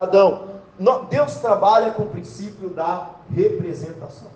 [0.00, 0.60] Adão.
[1.10, 4.28] Deus trabalha com o princípio da representação.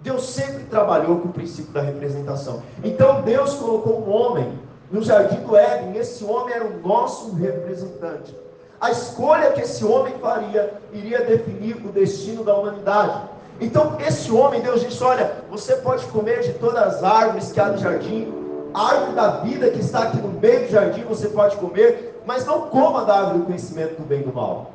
[0.00, 2.62] Deus sempre trabalhou com o princípio da representação.
[2.84, 4.58] Então Deus colocou um homem
[4.90, 8.36] no jardim do Éden, esse homem era o nosso representante.
[8.78, 13.30] A escolha que esse homem faria iria definir o destino da humanidade.
[13.62, 17.68] Então, esse homem, Deus disse: Olha, você pode comer de todas as árvores que há
[17.68, 18.30] no jardim,
[18.74, 22.44] a árvore da vida que está aqui no meio do jardim, você pode comer, mas
[22.44, 24.70] não coma da árvore do conhecimento do bem e do mal.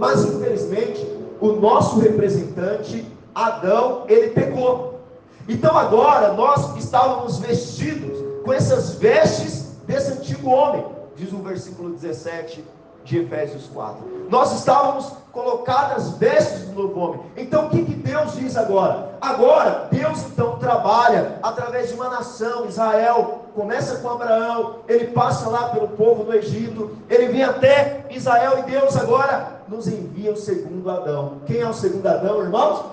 [0.00, 1.06] Mas, infelizmente,
[1.38, 4.98] o nosso representante, Adão, ele pecou.
[5.46, 10.82] Então, agora, nós estávamos vestidos com essas vestes desse antigo homem,
[11.16, 12.64] diz o versículo 17
[13.10, 14.28] de Efésios 4.
[14.30, 17.20] Nós estávamos colocadas vestes do novo homem.
[17.36, 19.18] Então o que, que Deus diz agora?
[19.20, 23.46] Agora, Deus então trabalha através de uma nação, Israel.
[23.54, 28.70] Começa com Abraão, ele passa lá pelo povo do Egito, ele vem até Israel e
[28.70, 31.40] Deus agora nos envia o segundo Adão.
[31.46, 32.84] Quem é o segundo Adão, irmãos?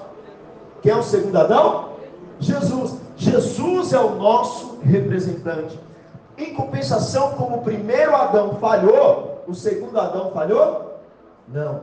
[0.81, 1.89] Quem é o segundo Adão?
[2.39, 2.95] Jesus.
[3.15, 5.79] Jesus é o nosso representante.
[6.37, 10.99] Em compensação, como o primeiro Adão falhou, o segundo Adão falhou?
[11.47, 11.81] Não.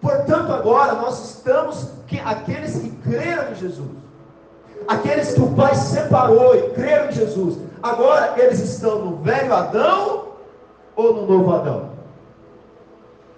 [0.00, 3.90] Portanto, agora nós estamos, que, aqueles que creram em Jesus,
[4.86, 10.28] aqueles que o Pai separou e creram em Jesus, agora eles estão no velho Adão
[10.94, 11.90] ou no novo Adão?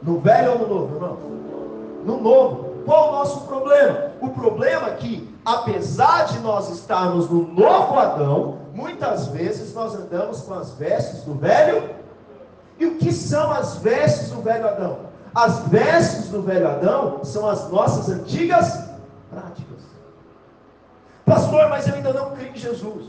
[0.02, 1.18] No velho ou no novo, irmão?
[2.04, 2.72] No novo.
[2.84, 4.12] Qual o nosso problema?
[4.20, 10.40] O problema é que, apesar de nós estarmos no novo Adão, muitas vezes nós andamos
[10.40, 12.01] com as vestes do velho
[12.82, 14.98] e o que são as vestes do velho Adão?
[15.32, 18.76] As vestes do velho Adão são as nossas antigas
[19.30, 19.82] práticas.
[21.24, 23.06] Pastor, mas eu ainda não creio em Jesus.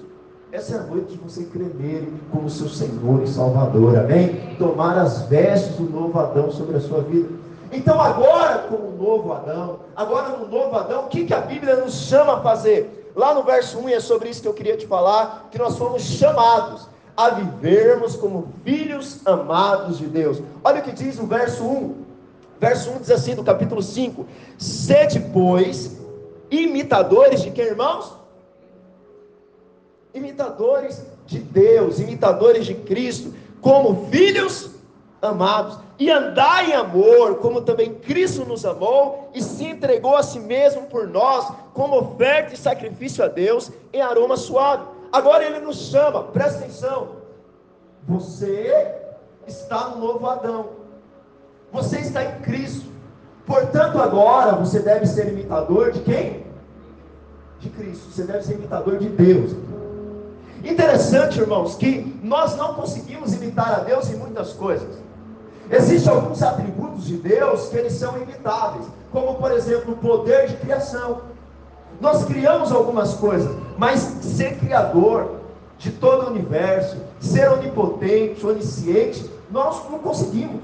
[0.51, 4.55] Essa é a noite de você crer nele como seu Senhor e Salvador, amém?
[4.59, 7.29] Tomar as vestes do novo Adão sobre a sua vida.
[7.71, 11.77] Então, agora, com o novo Adão, agora no novo Adão, o que, que a Bíblia
[11.77, 13.11] nos chama a fazer?
[13.15, 16.03] Lá no verso 1, é sobre isso que eu queria te falar, que nós fomos
[16.03, 20.41] chamados a vivermos como filhos amados de Deus.
[20.63, 22.03] Olha o que diz o verso 1.
[22.59, 24.25] Verso 1 diz assim, do capítulo 5:
[24.57, 25.99] Sede, pois,
[26.49, 28.13] imitadores de quem, irmãos?
[30.13, 34.71] Imitadores de Deus, imitadores de Cristo, como filhos
[35.21, 40.39] amados, e andai em amor, como também Cristo nos amou e se entregou a si
[40.39, 44.83] mesmo por nós, como oferta e sacrifício a Deus em aroma suave.
[45.13, 47.09] Agora ele nos chama, presta atenção.
[48.07, 48.95] Você
[49.45, 50.69] está no novo Adão.
[51.71, 52.89] Você está em Cristo.
[53.45, 56.43] Portanto, agora você deve ser imitador de quem?
[57.59, 58.09] De Cristo.
[58.11, 59.55] Você deve ser imitador de Deus.
[60.63, 64.97] Interessante, irmãos, que nós não conseguimos imitar a Deus em muitas coisas.
[65.69, 70.57] Existem alguns atributos de Deus que eles são imitáveis, como por exemplo o poder de
[70.57, 71.21] criação.
[71.99, 75.39] Nós criamos algumas coisas, mas ser criador
[75.77, 80.61] de todo o universo, ser onipotente, onisciente, nós não conseguimos.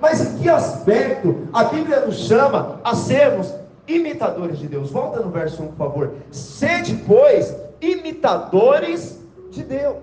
[0.00, 3.54] Mas em que aspecto a Bíblia nos chama a sermos
[3.86, 4.90] imitadores de Deus?
[4.90, 6.14] Volta no verso 1, por favor.
[6.30, 9.18] Sede, pois, imitadores
[9.50, 9.96] de Deus.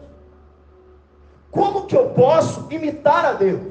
[1.52, 3.62] Como que eu posso imitar a Deus?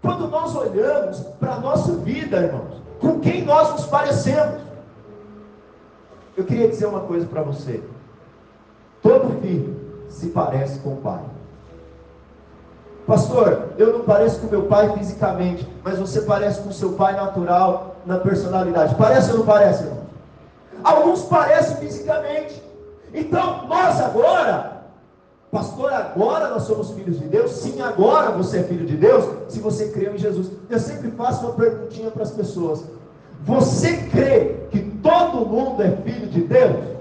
[0.00, 4.62] Quando nós olhamos para a nossa vida, irmãos, com quem nós nos parecemos.
[6.36, 7.82] Eu queria dizer uma coisa para você.
[9.02, 9.76] Todo filho
[10.08, 11.20] se parece com o pai.
[13.06, 17.96] Pastor, eu não pareço com meu pai fisicamente, mas você parece com seu pai natural
[18.06, 18.94] na personalidade.
[18.94, 20.04] Parece ou não parece, irmão?
[20.82, 22.62] Alguns parecem fisicamente.
[23.12, 24.84] Então, nós agora,
[25.52, 27.50] pastor, agora nós somos filhos de Deus.
[27.52, 30.50] Sim, agora você é filho de Deus, se você crê em Jesus.
[30.70, 32.84] Eu sempre faço uma perguntinha para as pessoas:
[33.44, 36.94] Você crê que todo mundo é filho de Deus?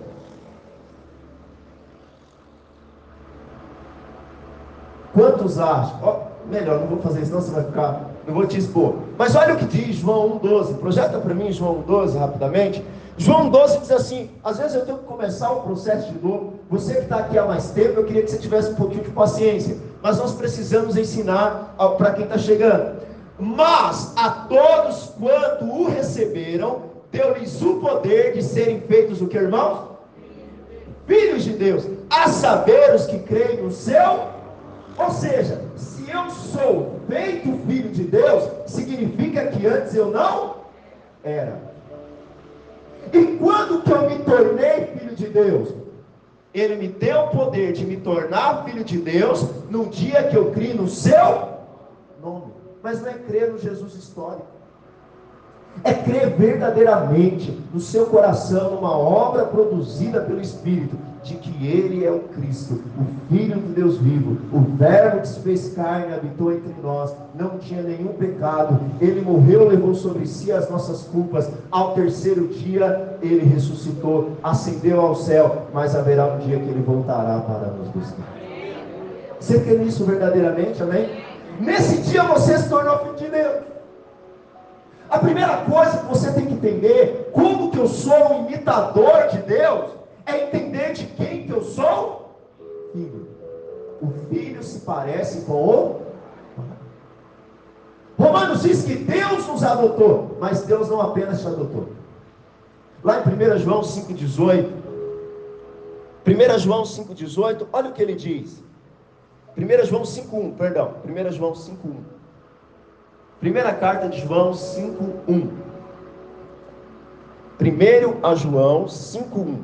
[5.14, 6.00] Quantos acham?
[6.03, 8.09] Oh, melhor, não vou fazer isso, senão você vai ficar.
[8.28, 8.96] Não vou te expor.
[9.18, 10.77] Mas olha o que diz João 1,12.
[10.77, 12.83] Projeta para mim João 1,12 rapidamente.
[13.18, 16.54] João 12 diz assim: às vezes eu tenho que começar o processo de novo.
[16.69, 19.12] Você que está aqui há mais tempo, eu queria que você tivesse um pouquinho de
[19.12, 19.77] paciência.
[20.01, 23.01] Mas nós precisamos ensinar para quem está chegando.
[23.39, 29.94] Mas a todos quanto o receberam, deu-lhes o poder de serem feitos o que, irmãos?
[31.06, 34.33] Filhos de Deus, a saber os que creem no seu.
[34.98, 40.56] Ou seja, se eu sou feito filho de Deus, significa que antes eu não
[41.24, 41.62] era.
[43.12, 45.74] E quando que eu me tornei filho de Deus?
[46.54, 50.51] Ele me deu o poder de me tornar filho de Deus no dia que eu
[50.51, 51.50] criei no seu
[52.21, 52.54] nome.
[52.81, 54.45] mas não é crer no Jesus histórico.
[55.84, 62.12] É crer verdadeiramente no seu coração numa obra produzida pelo Espírito, de que Ele é
[62.12, 66.74] o Cristo, o Filho do Deus vivo, o Verbo que se fez carne habitou entre
[66.84, 72.48] nós, não tinha nenhum pecado, Ele morreu, levou sobre si as nossas culpas, ao terceiro
[72.50, 77.88] dia Ele ressuscitou, ascendeu ao céu, mas haverá um dia que Ele voltará para nos
[77.88, 78.28] buscar.
[79.40, 81.10] Você crê nisso verdadeiramente, amém?
[81.60, 83.73] Nesse dia você se tornou filho de Deus.
[85.13, 89.38] A primeira coisa que você tem que entender, como que eu sou um imitador de
[89.44, 89.92] Deus,
[90.25, 92.36] é entender de quem que eu sou
[92.92, 93.27] filho.
[94.01, 96.01] O filho se parece com o
[98.18, 101.89] Romanos diz que Deus nos adotou, mas Deus não apenas te adotou.
[103.04, 104.68] Lá em 1 João 5,18,
[106.25, 108.63] 1 João 5,18, olha o que ele diz.
[109.56, 112.12] 1 João 5,1, perdão, 1 João 5,1.
[113.44, 115.50] Primeira carta de João 5,1.
[117.57, 119.57] Primeiro a João 5,1.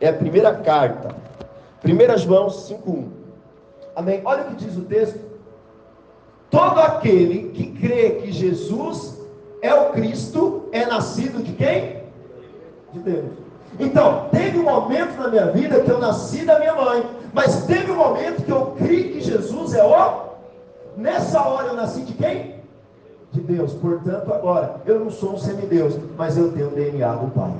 [0.00, 1.14] É a primeira carta.
[1.84, 3.06] 1 João 5,1.
[3.94, 4.22] Amém?
[4.24, 5.20] Olha o que diz o texto.
[6.50, 9.20] Todo aquele que crê que Jesus
[9.62, 12.02] é o Cristo é nascido de quem?
[12.92, 13.30] De Deus.
[13.78, 17.92] Então, teve um momento na minha vida que eu nasci da minha mãe, mas teve
[17.92, 20.32] um momento que eu criei que Jesus é o.
[20.96, 22.51] Nessa hora eu nasci de quem?
[23.32, 23.72] De Deus.
[23.74, 27.52] Portanto, agora, eu não sou um semideus, mas eu tenho o DNA do Pai.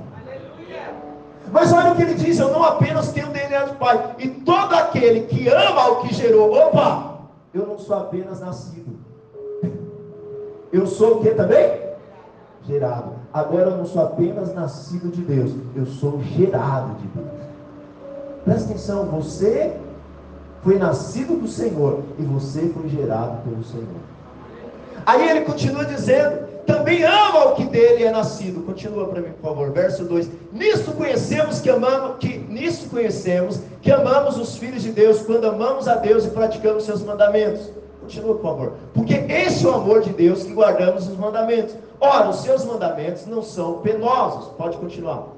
[1.50, 4.28] Mas olha o que ele diz: eu não apenas tenho o DNA do Pai, e
[4.28, 7.18] todo aquele que ama o que gerou, opa,
[7.52, 8.98] eu não sou apenas nascido,
[10.72, 11.80] eu sou o que também?
[12.66, 13.12] Gerado.
[13.32, 17.28] Agora eu não sou apenas nascido de Deus, eu sou gerado de Deus.
[18.44, 19.76] Presta atenção, você
[20.62, 23.86] foi nascido do Senhor e você foi gerado pelo Senhor.
[25.06, 28.64] Aí ele continua dizendo: também ama o que dele é nascido.
[28.64, 29.70] Continua para mim, por favor.
[29.70, 30.28] Verso 2.
[30.52, 35.88] Nisto conhecemos que amamos, que nisto conhecemos que amamos os filhos de Deus quando amamos
[35.88, 37.70] a Deus e praticamos seus mandamentos.
[38.00, 38.72] Continua, por favor.
[38.94, 41.74] Porque esse é o amor de Deus que guardamos os mandamentos.
[42.00, 44.48] Ora, os seus mandamentos não são penosos.
[44.56, 45.28] Pode continuar.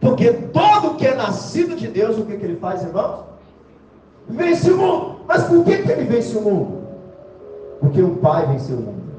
[0.00, 3.24] Porque todo que é nascido de Deus, o que, que ele faz, irmãos?
[4.28, 5.20] Vence o mundo.
[5.26, 6.79] Mas por que, que ele vence o mundo?
[7.80, 9.10] Porque o Pai venceu o mundo.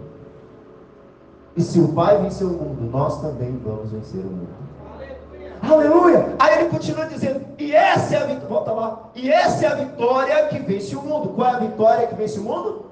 [1.56, 4.62] E se o Pai venceu o mundo, nós também vamos vencer o mundo.
[5.62, 6.36] Aleluia!
[6.40, 9.76] Aí ele continua dizendo: e essa é a vitória, volta lá, e essa é a
[9.76, 11.30] vitória que vence o mundo.
[11.30, 12.86] Qual é a vitória que vence o mundo?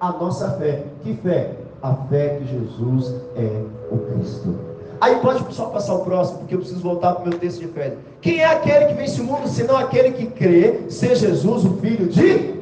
[0.00, 0.84] A nossa fé.
[1.02, 1.52] Que fé?
[1.82, 4.58] A fé que Jesus é o Cristo.
[5.00, 7.68] Aí pode só passar o próximo, porque eu preciso voltar para o meu texto de
[7.68, 7.94] fé.
[8.20, 12.08] Quem é aquele que vence o mundo, senão aquele que crê ser Jesus, o Filho
[12.08, 12.55] de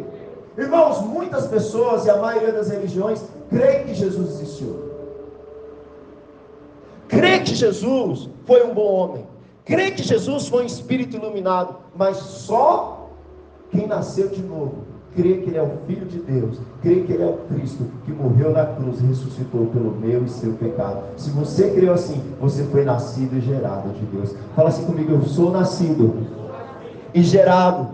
[0.56, 4.92] Irmãos, muitas pessoas e a maioria das religiões creem que Jesus existiu.
[7.08, 9.26] Crê que Jesus foi um bom homem.
[9.64, 11.76] Crê que Jesus foi um espírito iluminado.
[11.96, 13.10] Mas só
[13.70, 17.22] quem nasceu de novo crê que Ele é o Filho de Deus, crê que Ele
[17.22, 21.04] é o Cristo que morreu na cruz e ressuscitou pelo meu e seu pecado.
[21.16, 24.34] Se você creu assim, você foi nascido e gerado de Deus.
[24.54, 26.26] Fala assim comigo: eu sou nascido
[27.12, 27.90] e gerado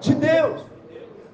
[0.00, 0.67] de Deus.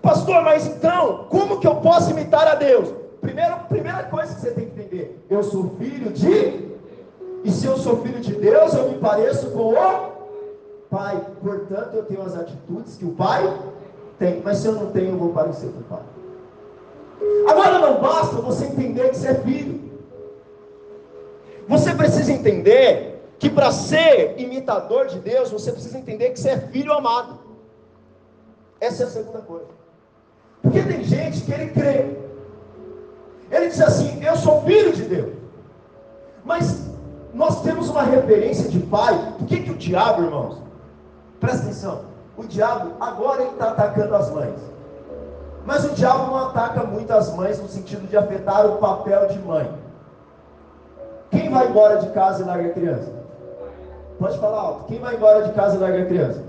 [0.04, 2.92] Pastor, mas então, como que eu posso imitar a Deus?
[3.22, 6.74] Primeiro, primeira coisa que você tem que entender: eu sou filho de.
[7.42, 9.76] E se eu sou filho de Deus, eu me pareço com o
[10.90, 11.26] Pai.
[11.42, 13.50] Portanto, eu tenho as atitudes que o Pai
[14.18, 14.42] tem.
[14.44, 16.02] Mas se eu não tenho, eu vou parecer com o Pai.
[17.48, 19.90] Agora não basta você entender que você é filho.
[21.66, 26.58] Você precisa entender que para ser imitador de Deus, você precisa entender que você é
[26.58, 27.38] filho amado.
[28.78, 29.83] Essa é a segunda coisa.
[30.64, 32.16] Porque tem gente que ele crê.
[33.50, 35.34] Ele diz assim: Eu sou filho de Deus.
[36.42, 36.88] Mas
[37.34, 39.34] nós temos uma referência de pai.
[39.38, 40.58] Por que, que o diabo, irmãos?
[41.38, 42.00] Presta atenção.
[42.36, 44.58] O diabo, agora ele está atacando as mães.
[45.66, 49.38] Mas o diabo não ataca muito as mães no sentido de afetar o papel de
[49.40, 49.70] mãe.
[51.30, 53.12] Quem vai embora de casa e larga a criança?
[54.18, 54.84] Pode falar alto.
[54.84, 56.42] Quem vai embora de casa e larga a criança?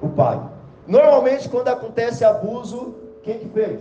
[0.00, 0.40] O pai.
[0.86, 2.94] Normalmente, quando acontece abuso,
[3.24, 3.80] quem que fez?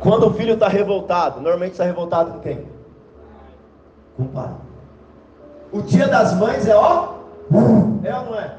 [0.00, 2.66] Quando o filho está revoltado, normalmente está revoltado com quem?
[4.16, 4.54] Com o pai.
[5.72, 7.14] O dia das mães é ó,
[8.02, 8.58] é ou não é?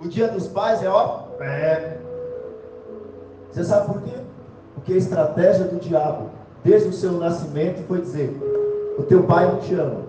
[0.00, 1.98] O dia dos pais é ó, é.
[3.50, 4.16] Você sabe por quê?
[4.74, 6.30] Porque a estratégia do diabo,
[6.64, 8.36] desde o seu nascimento, foi dizer:
[8.98, 10.02] o teu pai não te ama.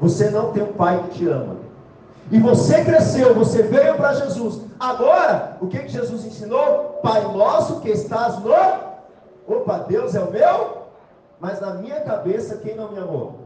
[0.00, 1.59] Você não tem um pai que te ama.
[2.30, 4.60] E você cresceu, você veio para Jesus.
[4.78, 7.00] Agora, o que, que Jesus ensinou?
[7.02, 8.54] Pai nosso que estás no.
[9.48, 10.78] Opa, Deus é o meu,
[11.40, 13.40] mas na minha cabeça quem não me amou?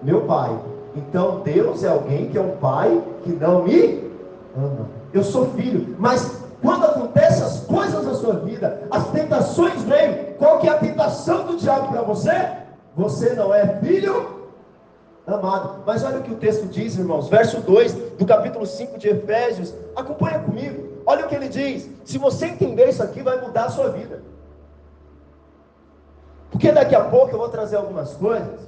[0.00, 0.56] Meu pai.
[0.94, 4.10] Então Deus é alguém que é um pai que não me
[4.56, 4.88] ama.
[5.12, 10.34] Eu sou filho, mas quando acontecem as coisas na sua vida, as tentações vêm.
[10.38, 12.48] Qual que é a tentação do diabo para você?
[12.96, 14.39] Você não é filho
[15.26, 15.82] amado.
[15.86, 19.74] Mas olha o que o texto diz, irmãos, verso 2 do capítulo 5 de Efésios.
[19.94, 21.02] Acompanha comigo.
[21.06, 21.88] Olha o que ele diz.
[22.04, 24.22] Se você entender isso aqui, vai mudar a sua vida.
[26.50, 28.60] Porque daqui a pouco eu vou trazer algumas coisas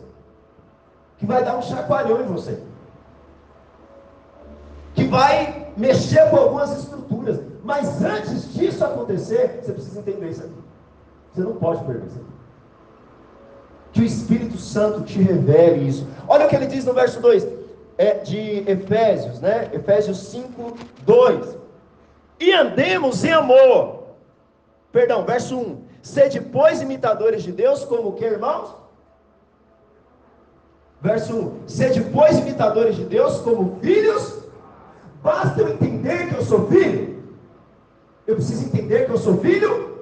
[1.18, 2.58] que vai dar um chacoalhão em você.
[4.94, 7.40] Que vai mexer com algumas estruturas.
[7.64, 10.62] Mas antes disso acontecer, você precisa entender isso aqui.
[11.32, 12.41] Você não pode perder isso aqui.
[13.92, 16.06] Que o Espírito Santo te revele isso.
[16.26, 17.46] Olha o que ele diz no verso 2
[17.98, 19.70] é, de Efésios, né?
[19.72, 21.58] Efésios 5, 2.
[22.40, 24.02] E andemos em amor.
[24.90, 25.82] Perdão, verso 1.
[26.02, 28.74] Sede, pois, imitadores de Deus, como que, irmãos?
[31.00, 31.68] Verso 1.
[31.68, 34.42] Sede, pois, imitadores de Deus, como filhos.
[35.22, 37.22] Basta eu entender que eu sou filho.
[38.26, 39.98] Eu preciso entender que eu sou filho.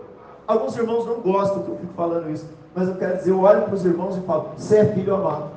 [0.47, 2.47] Alguns irmãos não gostam que eu fico falando isso.
[2.75, 5.51] Mas eu quero dizer, eu olho para os irmãos e falo, você é filho amado.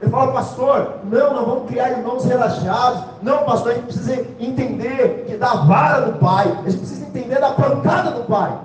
[0.00, 3.04] Ele fala, pastor, não, nós vamos criar irmãos relaxados.
[3.22, 7.40] Não, pastor, a gente precisa entender que da vara do pai, a gente precisa entender
[7.40, 8.58] da pancada do pai.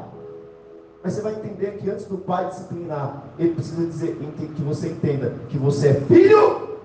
[1.04, 4.18] Mas você vai entender que antes do pai disciplinar, ele precisa dizer
[4.56, 6.80] que você entenda que você é filho.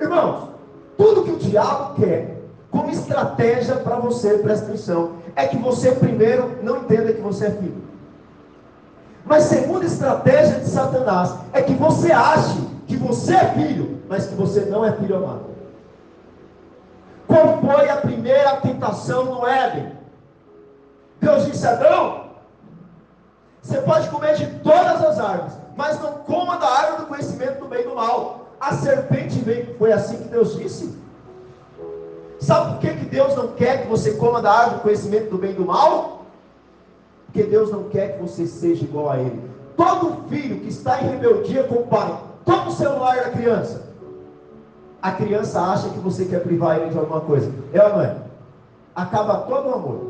[0.00, 0.50] Irmãos,
[0.96, 2.36] tudo que o diabo quer
[2.70, 7.50] como estratégia para você, presta atenção, é que você primeiro não entenda que você é
[7.50, 7.82] filho.
[9.26, 14.34] Mas segunda estratégia de Satanás é que você ache que você é filho, mas que
[14.36, 15.46] você não é filho amado.
[17.26, 19.92] Qual foi a primeira tentação no Éden?
[21.20, 22.26] Deus disse a Adão:
[23.60, 27.66] Você pode comer de todas as árvores, mas não coma da árvore do conhecimento do
[27.66, 28.46] bem e do mal.
[28.60, 30.96] A serpente veio, foi assim que Deus disse.
[32.38, 35.38] Sabe por que, que Deus não quer que você coma da árvore do conhecimento do
[35.38, 36.15] bem e do mal?
[37.36, 39.38] Porque Deus não quer que você seja igual a Ele.
[39.76, 43.82] Todo filho que está em rebeldia com o pai, toma o celular da criança.
[45.02, 47.52] A criança acha que você quer privar ele de alguma coisa.
[47.74, 48.16] É ou não é?
[48.94, 50.00] Acaba todo o amor.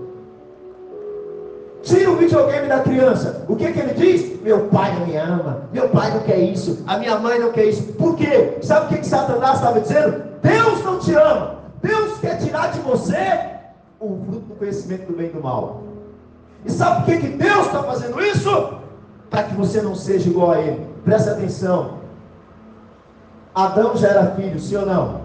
[1.83, 3.45] Tira o videogame da criança.
[3.49, 4.41] O que, que ele diz?
[4.41, 5.63] Meu pai não me ama.
[5.73, 6.85] Meu pai não quer isso.
[6.87, 7.93] A minha mãe não quer isso.
[7.95, 8.59] Por quê?
[8.63, 10.23] Sabe o que, que Satanás estava dizendo?
[10.41, 11.57] Deus não te ama.
[11.83, 13.51] Deus quer tirar de você
[13.99, 15.96] o fruto do conhecimento do bem e do mal.
[16.67, 18.75] E sabe por que, que Deus está fazendo isso?
[19.31, 20.87] Para que você não seja igual a Ele.
[21.05, 22.01] Preste atenção.
[23.55, 25.21] Adão já era filho, sim ou não?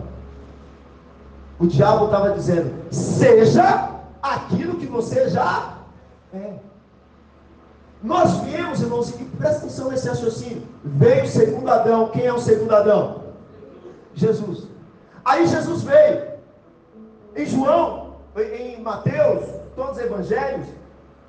[1.60, 3.90] O diabo estava dizendo: seja
[4.22, 5.78] aquilo que você já
[6.34, 6.54] é.
[8.04, 10.64] Nós viemos, irmãos, e presta atenção nesse raciocínio.
[10.84, 12.10] Veio o segundo Adão.
[12.10, 13.24] Quem é o segundo Adão?
[14.14, 14.68] Jesus.
[15.24, 16.32] Aí Jesus veio.
[17.36, 19.46] Em João, em Mateus,
[19.76, 20.68] todos os evangelhos,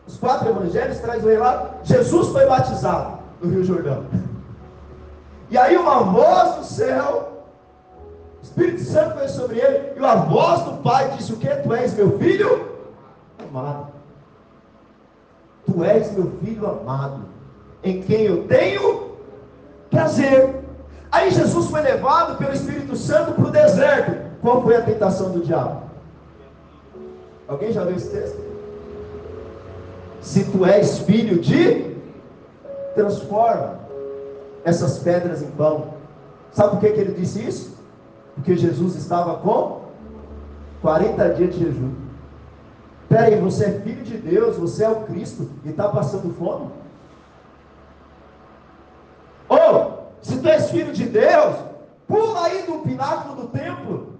[0.06, 4.04] os quatro evangelhos traz o relato, Jesus foi batizado no Rio Jordão.
[5.50, 7.44] E aí uma voz do céu,
[8.40, 11.48] o Espírito Santo veio sobre ele, e a voz do Pai disse: O que?
[11.48, 12.72] Tu és meu filho
[13.38, 13.92] amado.
[15.66, 17.20] Tu és meu filho amado,
[17.84, 19.12] em quem eu tenho
[19.90, 20.62] prazer.
[21.10, 24.32] Aí Jesus foi levado pelo Espírito Santo para o deserto.
[24.40, 25.82] Qual foi a tentação do diabo?
[27.46, 28.51] Alguém já leu esse texto?
[30.22, 31.96] Se tu és filho de,
[32.94, 33.80] transforma
[34.64, 35.94] essas pedras em pão.
[36.52, 37.76] Sabe por que, que ele disse isso?
[38.34, 39.82] Porque Jesus estava com
[40.80, 41.92] 40 dias de jejum.
[43.08, 46.70] Peraí, você é filho de Deus, você é o Cristo e está passando fome?
[49.48, 51.56] Ou, se tu és filho de Deus,
[52.06, 54.14] pula aí do pináculo do templo.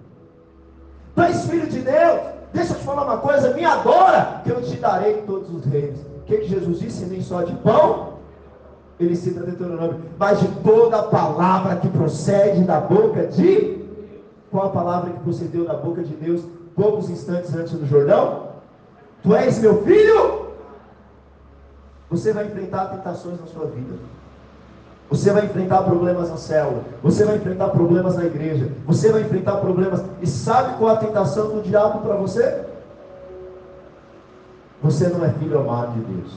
[1.15, 2.21] Tu és filho de Deus,
[2.53, 5.99] Deixa eu te falar uma coisa, me adora, que eu te darei todos os reinos.
[5.99, 7.05] O que, que Jesus disse?
[7.05, 8.13] Nem só de pão,
[8.99, 13.81] ele cita Deuteronômio, mas de toda a palavra que procede da boca de.
[14.51, 16.43] Qual a palavra que procedeu da boca de Deus
[16.75, 18.49] poucos instantes antes do Jordão?
[19.23, 20.43] Tu és meu filho?
[22.11, 23.95] Você vai enfrentar tentações na sua vida.
[25.09, 26.81] Você vai enfrentar problemas na célula.
[27.03, 28.69] Você vai enfrentar problemas na igreja.
[28.87, 30.03] Você vai enfrentar problemas.
[30.21, 32.65] E sabe qual a tentação do diabo para você?
[34.81, 36.31] Você não é filho amado de Deus.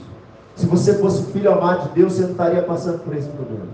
[0.55, 3.65] Se você fosse filho amado de Deus, você não estaria passando por esse problema.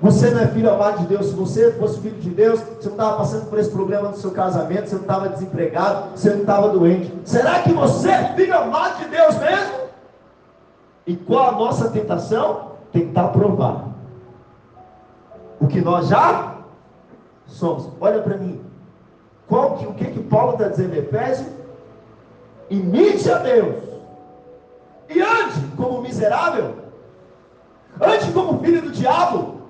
[0.00, 1.26] Você não é filho amado de Deus.
[1.26, 4.30] Se você fosse filho de Deus, você não estava passando por esse problema no seu
[4.30, 7.12] casamento, você não estava desempregado, você não estava doente.
[7.24, 9.74] Será que você é filho amado de Deus mesmo?
[11.06, 12.69] E qual a nossa tentação?
[12.92, 13.90] Tentar provar
[15.60, 16.56] o que nós já
[17.46, 17.88] somos.
[18.00, 18.60] Olha para mim.
[19.46, 21.48] Qual que, o que, que Paulo está dizendo em Efésios?
[22.70, 23.82] Imite a Deus.
[25.08, 26.76] E ande como miserável.
[28.00, 29.60] Ande como filho do diabo.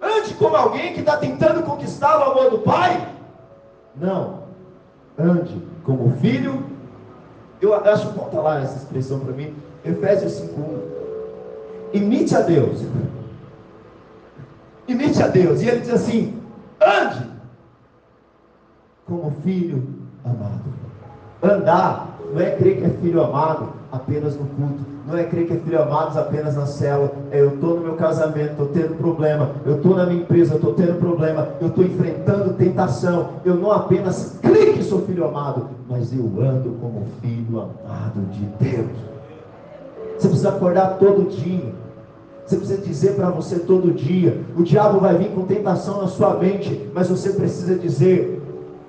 [0.00, 3.08] Ande como alguém que está tentando conquistar o amor do Pai?
[3.96, 4.40] Não.
[5.18, 6.62] Ande como filho.
[7.60, 9.56] Eu acho, volta lá essa expressão para mim.
[9.82, 11.05] Efésios 5.1.
[11.96, 12.84] Imite a Deus.
[14.86, 15.62] Imite a Deus.
[15.62, 16.34] E ele diz assim:
[16.80, 17.26] ande
[19.06, 19.82] como filho
[20.24, 20.76] amado.
[21.42, 25.52] Andar não é crer que é filho amado apenas no culto, não é crer que
[25.52, 27.12] é filho amado apenas na cela.
[27.30, 30.74] É eu estou no meu casamento, estou tendo problema, eu estou na minha empresa, estou
[30.74, 33.30] tendo problema, eu estou enfrentando tentação.
[33.44, 38.44] Eu não apenas creio que sou filho amado, mas eu ando como filho amado de
[38.58, 39.16] Deus.
[40.18, 41.85] Você precisa acordar todo dia.
[42.46, 44.40] Você precisa dizer para você todo dia.
[44.56, 48.40] O diabo vai vir com tentação na sua mente, mas você precisa dizer: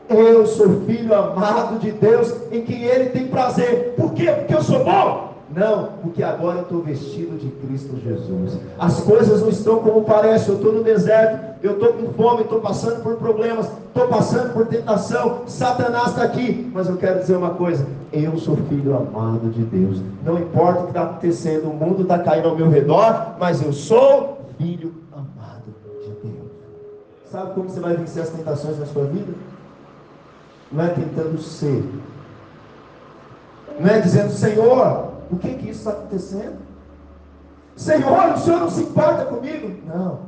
[0.10, 3.94] eu sou filho amado de Deus, em quem Ele tem prazer.
[3.98, 4.32] Por quê?
[4.32, 5.27] Porque eu sou bom?
[5.56, 8.60] Não, porque agora eu estou vestido de Cristo Jesus.
[8.78, 10.50] As coisas não estão como parece.
[10.50, 14.68] Eu estou no deserto, eu estou com fome, estou passando por problemas, estou passando por
[14.68, 15.44] tentação.
[15.48, 20.02] Satanás está aqui, mas eu quero dizer uma coisa: eu sou filho amado de Deus.
[20.24, 23.72] Não importa o que está acontecendo, o mundo está caindo ao meu redor, mas eu
[23.72, 26.52] sou filho amado de Deus.
[27.32, 29.34] Sabe como você vai vencer as tentações na sua vida?
[30.72, 31.84] não é tentando ser,
[33.80, 36.58] não é dizendo, Senhor, o que que isso está acontecendo?
[37.76, 39.72] Senhor, o Senhor não se importa comigo?
[39.86, 40.20] Não,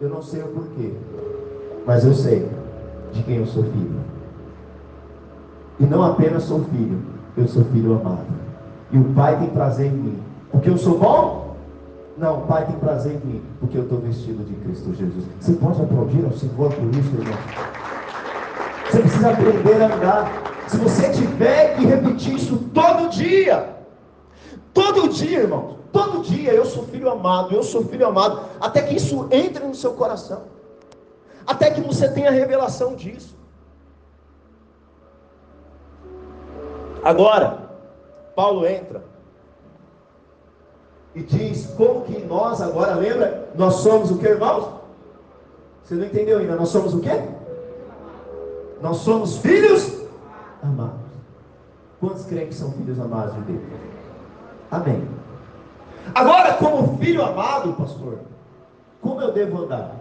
[0.00, 0.92] eu não sei o porquê,
[1.86, 2.48] mas eu sei
[3.12, 4.00] de quem eu sou filho.
[5.78, 7.02] E não apenas sou filho,
[7.36, 8.26] eu sou filho amado.
[8.90, 10.22] E o Pai tem prazer em mim.
[10.50, 11.56] Porque eu sou bom?
[12.16, 15.24] Não, o Pai tem prazer em mim, porque eu estou vestido de Cristo Jesus.
[15.38, 17.38] Você pode aplaudir ao Senhor por isso, irmão?
[18.90, 20.55] Você precisa aprender a andar.
[20.68, 23.76] Se você tiver que repetir isso todo dia,
[24.74, 28.96] todo dia, irmão, todo dia eu sou filho amado, eu sou filho amado, até que
[28.96, 30.42] isso entre no seu coração,
[31.46, 33.36] até que você tenha revelação disso.
[37.04, 37.70] Agora,
[38.34, 39.04] Paulo entra
[41.14, 43.48] e diz como que nós agora, lembra?
[43.54, 44.80] Nós somos o que, irmãos?
[45.84, 46.56] Você não entendeu ainda?
[46.56, 47.08] Nós somos o que?
[48.82, 49.95] Nós somos filhos
[50.66, 51.06] amados.
[52.00, 53.62] Quantos creem que são filhos amados de Deus?
[54.70, 55.08] Amém.
[56.14, 58.18] Agora, como filho amado, pastor,
[59.00, 59.96] como eu devo andar?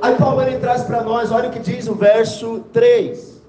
[0.00, 3.42] Aí Paulo ele traz para nós, olha o que diz o verso 3.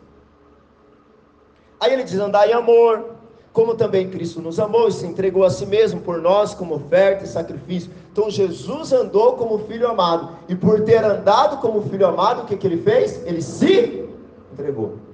[1.80, 3.18] Aí ele diz: andar em amor,
[3.52, 7.24] como também Cristo nos amou e se entregou a si mesmo por nós como oferta
[7.24, 7.92] e sacrifício.
[8.12, 12.56] Então Jesus andou como filho amado, e por ter andado como filho amado, o que,
[12.56, 13.26] que ele fez?
[13.26, 14.08] Ele se
[14.54, 15.07] entregou.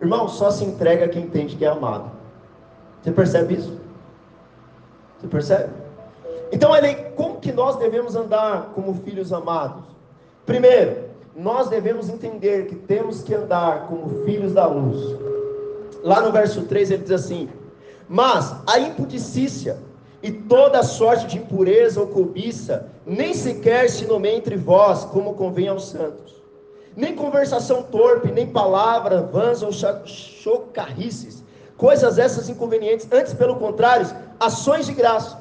[0.00, 2.10] Irmão, só se entrega quem entende que é amado.
[3.02, 3.78] Você percebe isso?
[5.18, 5.70] Você percebe?
[6.52, 9.84] Então, ele, como que nós devemos andar como filhos amados?
[10.46, 15.16] Primeiro, nós devemos entender que temos que andar como filhos da luz.
[16.02, 17.48] Lá no verso 3 ele diz assim:
[18.08, 19.78] Mas a impudicícia
[20.22, 25.68] e toda sorte de impureza ou cobiça nem sequer se nomeia entre vós, como convém
[25.68, 26.37] aos santos.
[26.98, 31.44] Nem conversação torpe, nem palavra vãs ou chocarrices,
[31.76, 34.04] coisas essas inconvenientes, antes pelo contrário,
[34.40, 35.38] ações de graça.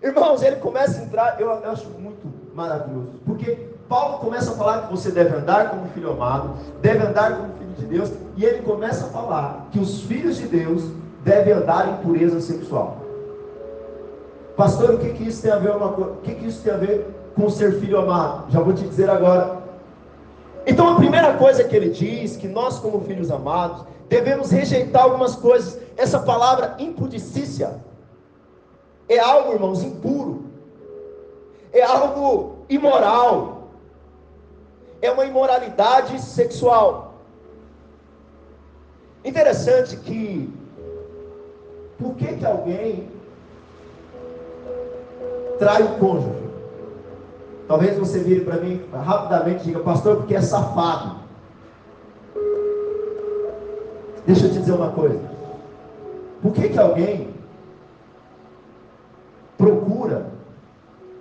[0.00, 4.82] Irmãos, ele começa a entrar, eu, eu acho muito maravilhoso, porque Paulo começa a falar
[4.82, 8.62] que você deve andar como filho amado, deve andar como filho de Deus, e ele
[8.62, 10.84] começa a falar que os filhos de Deus
[11.24, 12.98] devem andar em pureza sexual.
[14.56, 16.76] Pastor, o que, que isso tem a ver uma o que, que isso tem a
[16.76, 18.52] ver com ser filho amado?
[18.52, 19.59] Já vou te dizer agora.
[20.70, 25.34] Então a primeira coisa que ele diz que nós como filhos amados devemos rejeitar algumas
[25.36, 25.78] coisas.
[25.96, 27.68] Essa palavra impudicícia
[29.08, 30.44] é algo, irmãos, impuro.
[31.72, 33.60] É algo imoral
[35.02, 37.14] é uma imoralidade sexual.
[39.24, 40.52] Interessante que
[41.98, 43.08] por que que alguém
[45.58, 46.39] trai o cônjuge?
[47.70, 51.20] Talvez você vire para mim rapidamente e diga, pastor, porque é safado.
[54.26, 55.20] Deixa eu te dizer uma coisa.
[56.42, 57.28] Por que que alguém
[59.56, 60.32] procura,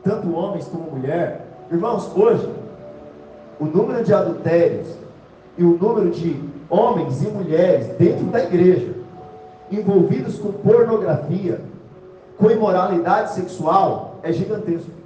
[0.04, 1.46] tanto homens como mulher.
[1.72, 2.52] Irmãos, hoje,
[3.60, 4.88] o número de adultérios
[5.56, 8.96] e o número de homens e mulheres dentro da igreja
[9.72, 11.62] envolvidos com pornografia,
[12.40, 14.99] com imoralidade sexual, é gigantesco.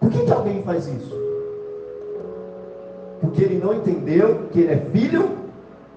[0.00, 1.14] Por que, que alguém faz isso?
[3.20, 5.38] Porque ele não entendeu que ele é filho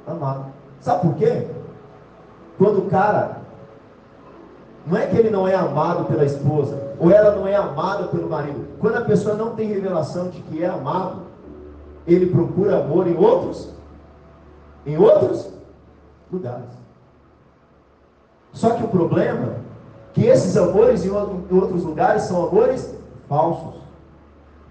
[0.05, 0.47] amado.
[0.81, 1.47] Sabe por quê?
[2.57, 3.37] Quando o cara,
[4.85, 8.29] não é que ele não é amado pela esposa, ou ela não é amada pelo
[8.29, 8.67] marido.
[8.79, 11.21] Quando a pessoa não tem revelação de que é amado,
[12.05, 13.69] ele procura amor em outros,
[14.85, 15.49] em outros
[16.31, 16.69] lugares.
[18.51, 19.63] Só que o problema é
[20.13, 22.93] que esses amores em outros lugares são amores
[23.27, 23.82] falsos.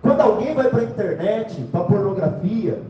[0.03, 2.83] Quando alguém vai para a internet, para pornografia,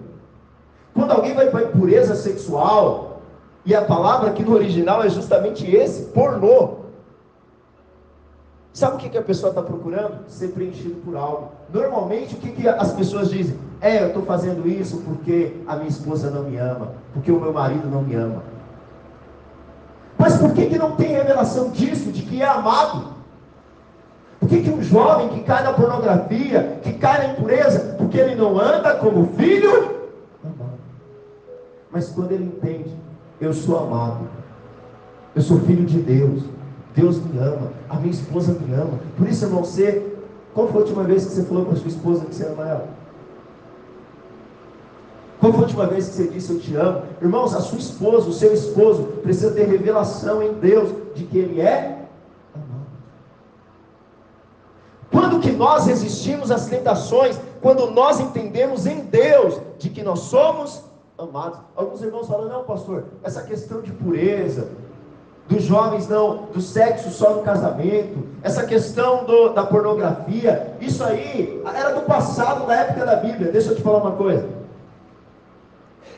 [0.94, 3.20] quando alguém vai para a impureza sexual,
[3.64, 6.82] e a palavra aqui no original é justamente esse, pornô.
[8.72, 10.26] Sabe o que, que a pessoa está procurando?
[10.26, 11.52] Ser preenchido por algo.
[11.72, 13.56] Normalmente, o que, que as pessoas dizem?
[13.80, 17.52] É, eu estou fazendo isso porque a minha esposa não me ama, porque o meu
[17.52, 18.42] marido não me ama.
[20.16, 23.12] Mas por que, que não tem revelação disso, de que é amado?
[24.52, 28.60] Que, que um jovem que cai na pornografia, que cai na impureza, porque ele não
[28.60, 30.02] anda como filho?
[31.90, 32.94] Mas quando ele entende,
[33.40, 34.28] eu sou amado,
[35.34, 36.42] eu sou filho de Deus,
[36.94, 39.00] Deus me ama, a minha esposa me ama.
[39.16, 40.06] Por isso, irmão, você.
[40.52, 42.88] Qual foi a última vez que você falou para sua esposa que você ama ela?
[45.40, 47.04] Qual foi a última vez que você disse eu te amo?
[47.22, 51.58] Irmãos, a sua esposa, o seu esposo, precisa ter revelação em Deus de que ele
[51.58, 52.02] é
[52.54, 52.82] amado.
[55.12, 57.38] Quando que nós resistimos às tentações?
[57.60, 60.82] Quando nós entendemos em Deus de que nós somos
[61.18, 61.60] amados.
[61.76, 64.68] Alguns irmãos falam, não, pastor, essa questão de pureza,
[65.48, 71.62] dos jovens não, do sexo só no casamento, essa questão do, da pornografia, isso aí
[71.74, 73.52] era do passado, da época da Bíblia.
[73.52, 74.48] Deixa eu te falar uma coisa.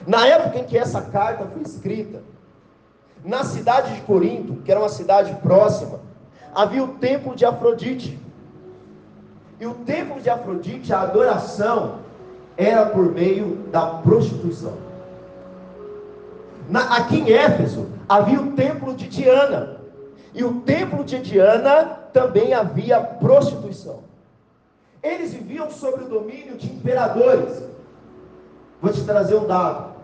[0.07, 2.23] Na época em que essa carta foi escrita,
[3.25, 6.01] na cidade de Corinto, que era uma cidade próxima,
[6.55, 8.23] havia o templo de Afrodite.
[9.61, 11.97] E o templo de Afrodite, a adoração,
[12.57, 14.75] era por meio da prostituição.
[16.69, 19.77] Na, aqui em Éfeso havia o templo de Diana.
[20.33, 24.01] E o templo de Diana também havia prostituição.
[25.03, 27.63] Eles viviam sob o domínio de imperadores.
[28.81, 29.95] Vou te trazer um dado.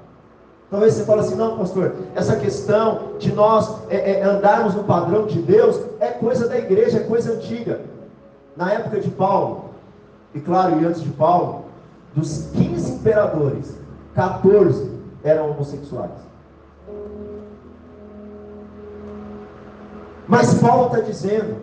[0.71, 5.27] Talvez você fale assim, não, pastor, essa questão de nós é, é, andarmos no padrão
[5.27, 7.81] de Deus é coisa da igreja, é coisa antiga.
[8.61, 9.71] Na época de Paulo,
[10.35, 11.65] e claro, e antes de Paulo,
[12.15, 13.75] dos 15 imperadores,
[14.15, 16.11] 14 eram homossexuais.
[20.29, 21.57] Mas Paulo está dizendo: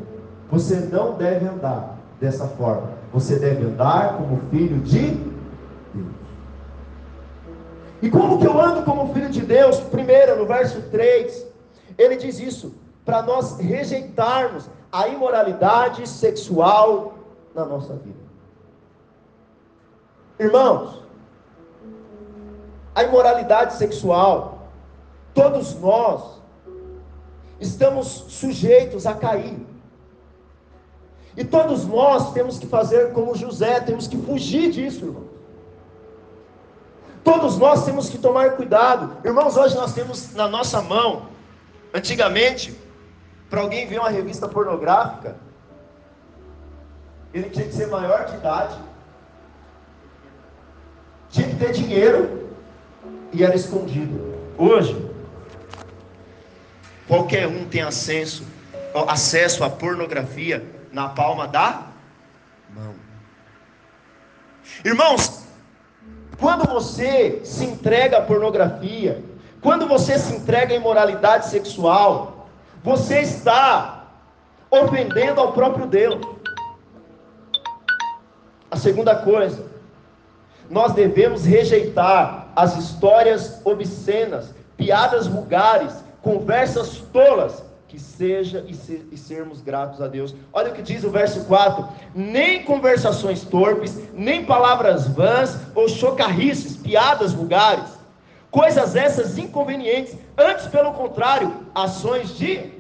[0.49, 2.89] você não deve andar dessa forma.
[3.13, 5.11] Você deve andar como filho de
[5.93, 6.15] Deus.
[8.01, 9.79] E como que eu ando como filho de Deus?
[9.81, 11.45] Primeiro, no verso 3,
[11.95, 12.73] ele diz isso:
[13.05, 17.19] para nós rejeitarmos a imoralidade sexual
[17.53, 18.17] na nossa vida.
[20.39, 21.03] Irmãos,
[22.95, 24.71] a imoralidade sexual,
[25.35, 26.41] todos nós
[27.59, 29.59] estamos sujeitos a cair.
[31.35, 35.25] E todos nós temos que fazer como José, temos que fugir disso, irmão.
[37.23, 39.15] Todos nós temos que tomar cuidado.
[39.23, 41.27] Irmãos, hoje nós temos na nossa mão,
[41.93, 42.86] antigamente,
[43.49, 45.35] para alguém ver uma revista pornográfica,
[47.33, 48.77] ele tinha que ser maior de idade,
[51.29, 52.49] tinha que ter dinheiro
[53.31, 54.35] e era escondido.
[54.57, 55.07] Hoje,
[57.07, 58.43] Qualquer um tem acesso,
[59.07, 61.83] acesso à pornografia na palma da
[62.75, 62.93] mão.
[64.83, 65.43] Irmãos,
[66.37, 69.23] quando você se entrega à pornografia,
[69.61, 72.36] quando você se entrega à imoralidade sexual,
[72.83, 74.07] você está
[74.69, 76.19] ofendendo ao próprio Deus.
[78.69, 79.65] A segunda coisa,
[80.69, 89.17] nós devemos rejeitar as histórias obscenas, piadas vulgares conversas tolas, que seja e, ser, e,
[89.17, 90.35] sermos gratos a Deus.
[90.51, 96.75] Olha o que diz o verso 4: nem conversações torpes, nem palavras vãs ou chocarrices,
[96.75, 97.85] piadas vulgares,
[98.51, 102.71] coisas essas inconvenientes, antes pelo contrário, ações de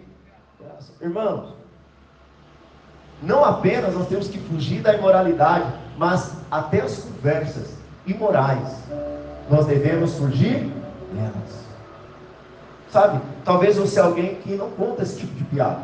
[1.01, 1.53] irmãos.
[3.21, 7.73] Não apenas nós temos que fugir da imoralidade, mas até as conversas
[8.05, 8.77] imorais,
[9.49, 10.71] nós devemos fugir
[11.13, 11.67] delas.
[12.91, 13.19] Sabe?
[13.43, 15.81] Talvez você é alguém que não conta esse tipo de piada.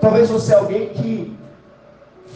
[0.00, 1.36] Talvez você é alguém que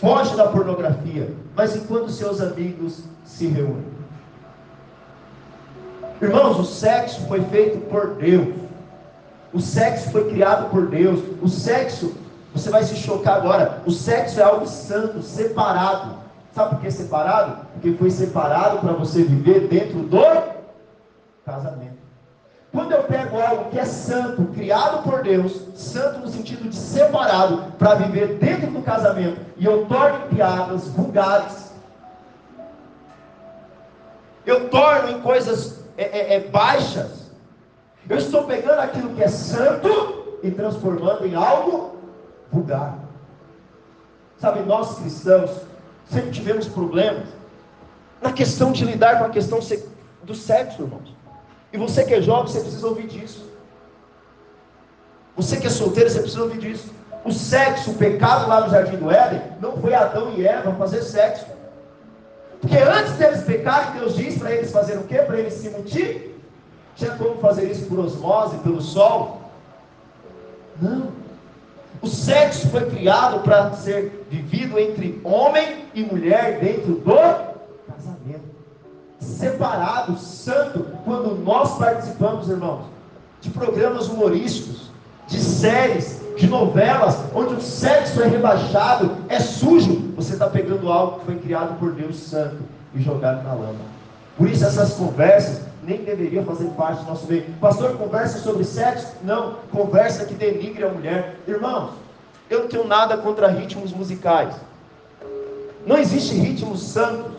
[0.01, 3.92] foge da pornografia, mas enquanto seus amigos se reúnem.
[6.21, 8.55] Irmãos, o sexo foi feito por Deus.
[9.53, 11.21] O sexo foi criado por Deus.
[11.43, 12.15] O sexo,
[12.55, 13.83] você vai se chocar agora.
[13.85, 16.17] O sexo é algo santo, separado.
[16.53, 17.67] Sabe por que separado?
[17.73, 20.23] Porque foi separado para você viver dentro do
[21.45, 22.03] casamento.
[22.73, 27.73] Quando eu pego algo que é santo, criado por Deus, santo no sentido de separado,
[27.79, 31.71] para viver dentro do casamento, e eu torno piadas vulgares,
[34.47, 37.31] eu torno em coisas é, é, é, baixas,
[38.09, 41.97] eu estou pegando aquilo que é santo e transformando em algo
[42.51, 42.99] vulgar.
[44.39, 45.51] Sabe, nós cristãos
[46.11, 47.29] sempre tivemos problemas
[48.21, 49.61] na questão de lidar com a questão
[50.23, 51.15] do sexo, irmãos.
[51.73, 53.51] E você que é jovem, você precisa ouvir disso.
[55.37, 56.93] Você que é solteiro, você precisa ouvir disso.
[57.25, 61.03] O sexo, o pecado lá no jardim do Éden, não foi Adão e Eva fazer
[61.03, 61.47] sexo.
[62.63, 65.19] Porque antes deles pecarem, Deus diz para eles fazerem o quê?
[65.19, 66.41] Para eles se mutir?
[66.95, 69.51] Tinha como fazer isso por osmose, pelo sol?
[70.81, 71.09] Não.
[72.01, 78.53] O sexo foi criado para ser vivido entre homem e mulher dentro do casamento.
[79.19, 82.87] Separado, santo, quando nós participamos, irmãos,
[83.41, 84.91] de programas humorísticos,
[85.27, 91.21] de séries, de novelas, onde o sexo é rebaixado, é sujo, você está pegando algo
[91.21, 92.59] que foi criado por Deus Santo
[92.95, 93.93] e jogado na lama.
[94.37, 97.45] Por isso essas conversas nem deveriam fazer parte do nosso meio.
[97.61, 99.15] Pastor, conversa sobre sexo?
[99.23, 101.37] Não, conversa que denigre a mulher.
[101.47, 101.91] Irmãos,
[102.49, 104.55] eu não tenho nada contra ritmos musicais.
[105.87, 107.33] Não existe ritmos santos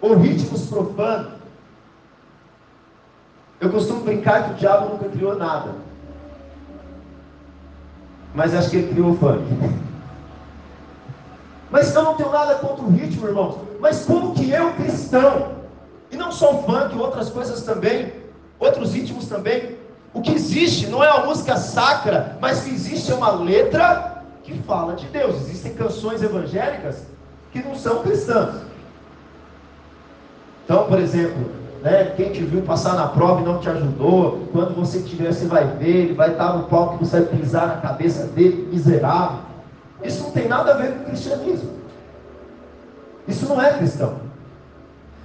[0.00, 1.32] ou ritmos profanos.
[3.60, 5.85] Eu costumo brincar que o diabo nunca criou nada
[8.36, 9.42] mas acho que ele criou o funk.
[11.70, 13.56] Mas eu não tenho nada contra o ritmo, irmãos.
[13.80, 15.52] Mas como que eu, cristão,
[16.12, 18.12] e não só o funk, outras coisas também,
[18.58, 19.76] outros ritmos também,
[20.12, 24.52] o que existe não é uma música sacra, mas que existe é uma letra que
[24.62, 25.36] fala de Deus.
[25.36, 27.04] Existem canções evangélicas
[27.52, 28.54] que não são cristãs.
[30.64, 31.50] Então, por exemplo,
[31.86, 32.12] né?
[32.16, 35.64] Quem te viu passar na prova e não te ajudou, quando você tiver, você vai
[35.64, 39.38] ver, ele vai estar no palco que você vai pisar na cabeça dele, miserável.
[40.02, 41.70] Isso não tem nada a ver com o cristianismo.
[43.28, 44.16] Isso não é cristão.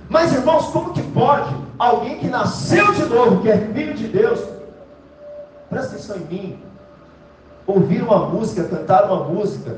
[0.08, 4.40] Mas irmãos, como que pode alguém que nasceu de novo, que é filho de Deus,
[5.68, 6.60] presta atenção em mim,
[7.66, 9.78] ouvir uma música, cantar uma música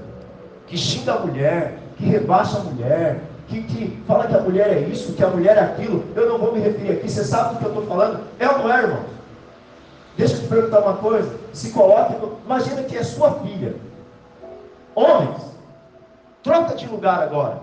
[0.67, 3.22] que xinga a mulher, que rebaixa a mulher,
[3.54, 6.39] que, que fala que a mulher é isso, que a mulher é aquilo, eu não
[6.39, 8.24] vou me referir aqui, você sabe do que eu estou falando?
[8.39, 9.00] É ou não é, irmão?
[10.18, 13.76] Deixa eu te perguntar uma coisa, se coloque, imagina que é sua filha.
[14.96, 15.42] Homens,
[16.44, 17.62] troca de lugar agora.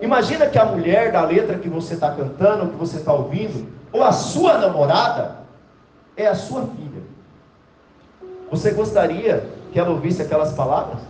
[0.00, 4.02] Imagina que a mulher da letra que você está cantando, que você está ouvindo, ou
[4.02, 5.40] a sua namorada,
[6.16, 7.02] é a sua filha.
[8.50, 11.09] Você gostaria que ela ouvisse aquelas palavras?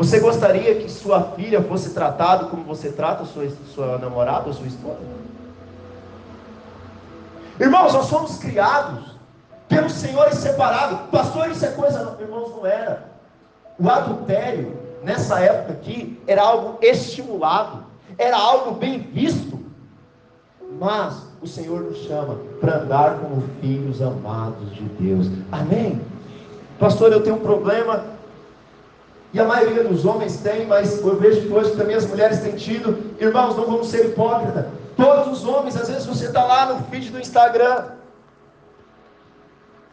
[0.00, 4.66] Você gostaria que sua filha fosse tratada como você trata sua, sua namorada ou sua
[4.66, 4.96] esposa?
[7.60, 9.14] Irmãos, nós somos criados
[9.68, 11.00] pelo Senhor e separados.
[11.10, 13.10] Pastor, isso é coisa, irmãos, não era.
[13.78, 17.84] O adultério, nessa época aqui, era algo estimulado,
[18.16, 19.60] era algo bem visto.
[20.78, 25.26] Mas o Senhor nos chama para andar como filhos amados de Deus.
[25.52, 26.00] Amém?
[26.78, 28.18] Pastor, eu tenho um problema
[29.32, 32.56] e a maioria dos homens tem, mas eu vejo que hoje também as mulheres têm
[32.56, 33.14] tido.
[33.20, 34.66] Irmãos, não vamos ser hipócritas.
[34.96, 37.90] Todos os homens, às vezes você está lá no feed do Instagram.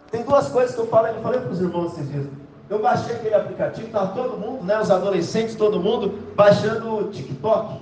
[0.10, 2.26] Tem duas coisas que eu falei, eu falei para os irmãos esses dias.
[2.70, 7.82] Eu baixei aquele aplicativo, estava todo mundo, né, os adolescentes, todo mundo, baixando o TikTok.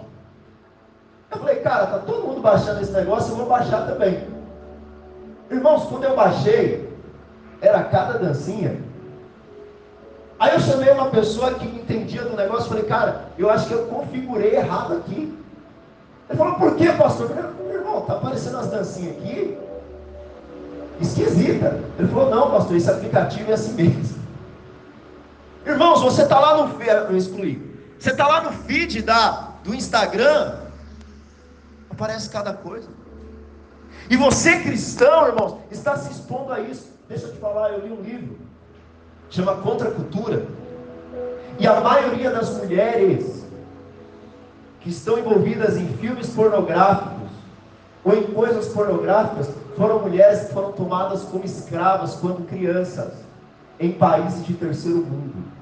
[1.32, 4.28] Eu falei, cara, tá todo mundo baixando esse negócio, eu vou baixar também.
[5.50, 6.88] Irmãos, quando eu baixei,
[7.62, 8.85] era cada dancinha
[10.38, 13.86] Aí eu chamei uma pessoa que entendia do negócio, falei, cara, eu acho que eu
[13.86, 15.38] configurei errado aqui.
[16.30, 17.30] Ele falou, por que, pastor?
[17.30, 19.58] Eu falei, meu irmão, tá aparecendo as dancinhas aqui,
[21.00, 21.80] esquisita.
[21.98, 24.15] Ele falou, não, pastor, esse aplicativo é assim mesmo.
[25.65, 27.76] Irmãos, você está lá no eu.
[27.98, 30.58] Você está lá no feed da, do Instagram,
[31.89, 32.89] aparece cada coisa.
[34.10, 36.93] E você, cristão, irmãos, está se expondo a isso.
[37.08, 38.44] Deixa eu te falar, eu li um livro
[39.30, 40.46] chama contracultura.
[41.58, 43.46] E a maioria das mulheres
[44.82, 47.30] que estão envolvidas em filmes pornográficos
[48.04, 53.14] ou em coisas pornográficas foram mulheres que foram tomadas como escravas quando crianças
[53.80, 55.56] em países de terceiro mundo.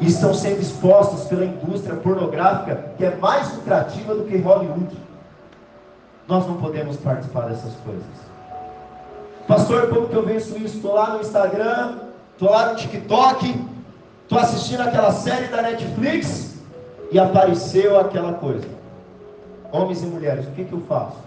[0.00, 4.96] e estão sendo expostos pela indústria pornográfica que é mais lucrativa do que Hollywood.
[6.26, 8.04] Nós não podemos participar dessas coisas.
[9.46, 10.76] Pastor, como que eu venço isso?
[10.76, 11.98] Estou lá no Instagram,
[12.32, 13.54] estou lá no TikTok,
[14.22, 16.54] estou assistindo aquela série da Netflix
[17.10, 18.66] e apareceu aquela coisa.
[19.70, 21.18] Homens e mulheres, o que, que eu faço?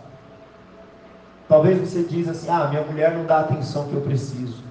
[1.47, 4.63] Talvez você diz assim: ah, minha mulher não dá a atenção que eu preciso.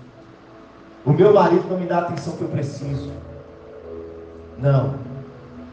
[1.05, 3.13] O meu marido não me dá a atenção que eu preciso.
[4.59, 4.95] Não.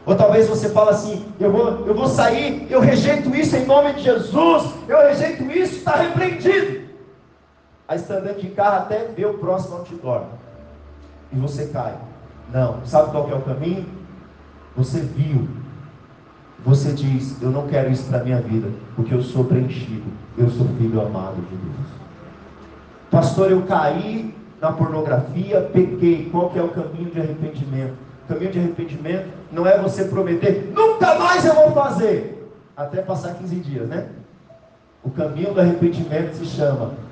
[0.06, 3.94] Ou talvez você fale assim: eu vou, eu vou sair, eu rejeito isso em nome
[3.94, 6.83] de Jesus, eu rejeito isso, está repreendido.
[7.93, 10.23] Aí está andando de carro até ver o próximo outdoor.
[11.32, 11.95] E você cai.
[12.51, 12.84] Não.
[12.86, 13.86] Sabe qual é o caminho?
[14.75, 15.47] Você viu.
[16.65, 20.10] Você diz: Eu não quero isso para a minha vida, porque eu sou preenchido.
[20.36, 21.88] Eu sou filho amado de Deus.
[23.12, 26.29] Pastor, eu caí na pornografia, pequei.
[26.32, 27.93] Qual que é o caminho de arrependimento?
[28.25, 33.36] O caminho de arrependimento não é você prometer, nunca mais eu vou fazer, até passar
[33.36, 34.08] 15 dias, né?
[35.03, 37.03] O caminho do arrependimento se chama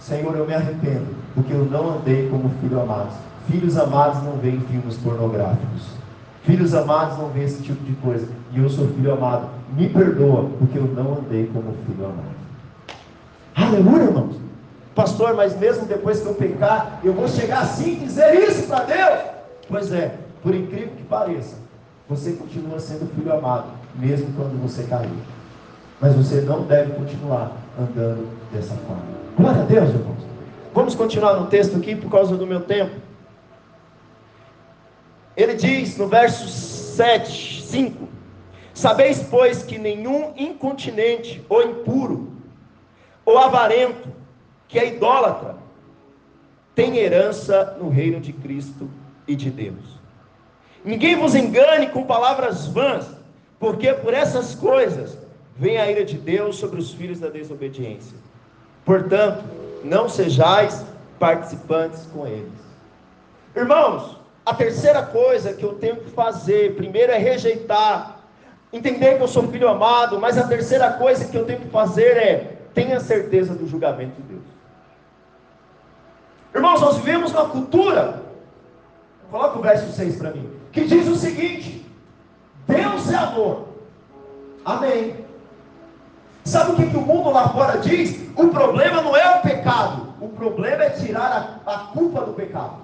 [0.00, 3.12] Senhor, eu me arrependo, porque eu não andei como filho amado.
[3.48, 5.90] Filhos amados não veem filmes pornográficos.
[6.42, 8.26] Filhos amados não veem esse tipo de coisa.
[8.52, 9.48] E eu sou filho amado.
[9.76, 12.40] Me perdoa, porque eu não andei como filho amado.
[13.54, 14.36] Aleluia, irmãos.
[14.94, 18.84] Pastor, mas mesmo depois que eu pecar, eu vou chegar assim e dizer isso para
[18.84, 19.20] Deus.
[19.68, 21.56] Pois é, por incrível que pareça,
[22.08, 25.10] você continua sendo filho amado, mesmo quando você cair.
[26.00, 29.19] Mas você não deve continuar andando dessa forma.
[29.36, 30.22] Glória a Deus, irmãos.
[30.74, 32.96] Vamos continuar no texto aqui por causa do meu tempo.
[35.36, 38.08] Ele diz no verso 7, 5:
[38.74, 42.32] Sabeis, pois, que nenhum incontinente ou impuro,
[43.24, 44.08] ou avarento,
[44.68, 45.56] que é idólatra,
[46.74, 48.90] tem herança no reino de Cristo
[49.26, 50.00] e de Deus.
[50.84, 53.06] Ninguém vos engane com palavras vãs,
[53.58, 55.18] porque por essas coisas
[55.56, 58.16] vem a ira de Deus sobre os filhos da desobediência.
[58.84, 59.44] Portanto,
[59.84, 60.84] não sejais
[61.18, 62.52] participantes com eles.
[63.54, 68.20] Irmãos, a terceira coisa que eu tenho que fazer, primeiro é rejeitar,
[68.72, 72.16] entender que eu sou filho amado, mas a terceira coisa que eu tenho que fazer
[72.16, 74.44] é tenha certeza do julgamento de Deus.
[76.54, 78.30] Irmãos, nós vivemos uma cultura
[79.30, 80.50] Coloca o verso 6 para mim.
[80.72, 81.86] Que diz o seguinte:
[82.66, 83.68] Deus é amor.
[84.64, 85.24] Amém.
[86.44, 88.29] Sabe o que, que o mundo lá fora diz?
[88.40, 92.76] O problema não é o pecado, o problema é tirar a, a culpa do pecado.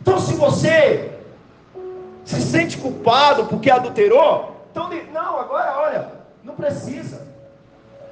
[0.00, 1.20] Então, se você
[2.24, 7.28] se sente culpado porque adulterou, então, não, agora olha, não precisa.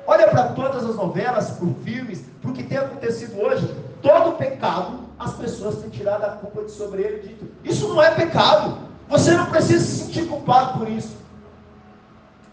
[0.06, 3.74] Olha para todas as novelas, por filmes, para o que tem acontecido hoje.
[4.00, 8.12] Todo pecado as pessoas têm tirado a culpa de sobre ele dito: Isso não é
[8.12, 8.78] pecado.
[9.08, 11.16] Você não precisa se sentir culpado por isso.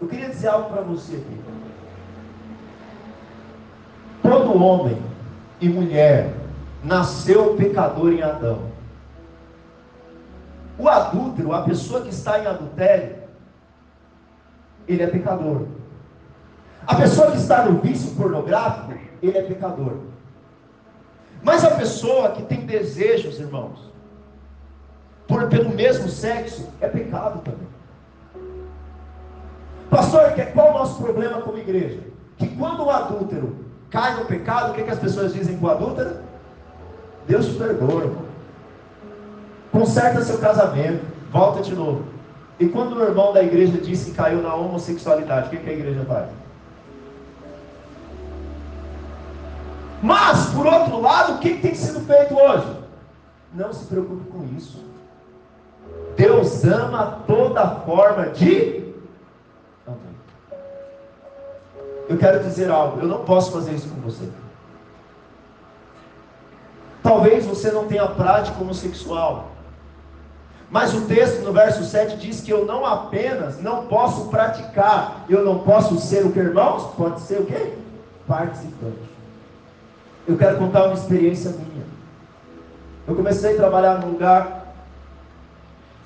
[0.02, 1.45] Eu queria dizer algo para você aqui.
[4.28, 4.98] Todo homem
[5.62, 6.34] e mulher
[6.84, 8.60] nasceu pecador em Adão.
[10.80, 13.18] O adúltero, a pessoa que está em adultério,
[14.88, 15.68] ele é pecador.
[16.88, 19.98] A pessoa que está no vício pornográfico, ele é pecador.
[21.44, 23.92] Mas a pessoa que tem desejos, irmãos,
[25.28, 27.68] por, pelo mesmo sexo, é pecado também.
[29.90, 32.00] Pastor, qual é o nosso problema como igreja?
[32.38, 33.56] Que quando o adúltero
[33.96, 36.18] cai no pecado, o que, que as pessoas dizem para o adúltero?
[37.26, 38.12] Deus te perdoa.
[39.72, 42.04] Conserta seu casamento, volta de novo.
[42.60, 45.74] E quando o irmão da igreja diz que caiu na homossexualidade, o que, que a
[45.74, 46.28] igreja faz?
[50.04, 52.68] Mas, por outro lado, o que tem sido feito hoje?
[53.54, 54.84] Não se preocupe com isso.
[56.18, 58.85] Deus ama toda forma de
[62.08, 64.30] Eu quero dizer algo, eu não posso fazer isso com você.
[67.02, 69.52] Talvez você não tenha prática homossexual.
[70.70, 75.46] Mas o texto no verso 7 diz que eu não apenas não posso praticar, eu
[75.46, 76.94] não posso ser o que, irmãos?
[76.96, 77.74] Pode ser o quê?
[78.28, 79.16] Participante.
[80.28, 81.86] Eu quero contar uma experiência minha.
[83.08, 84.74] Eu comecei a trabalhar num lugar.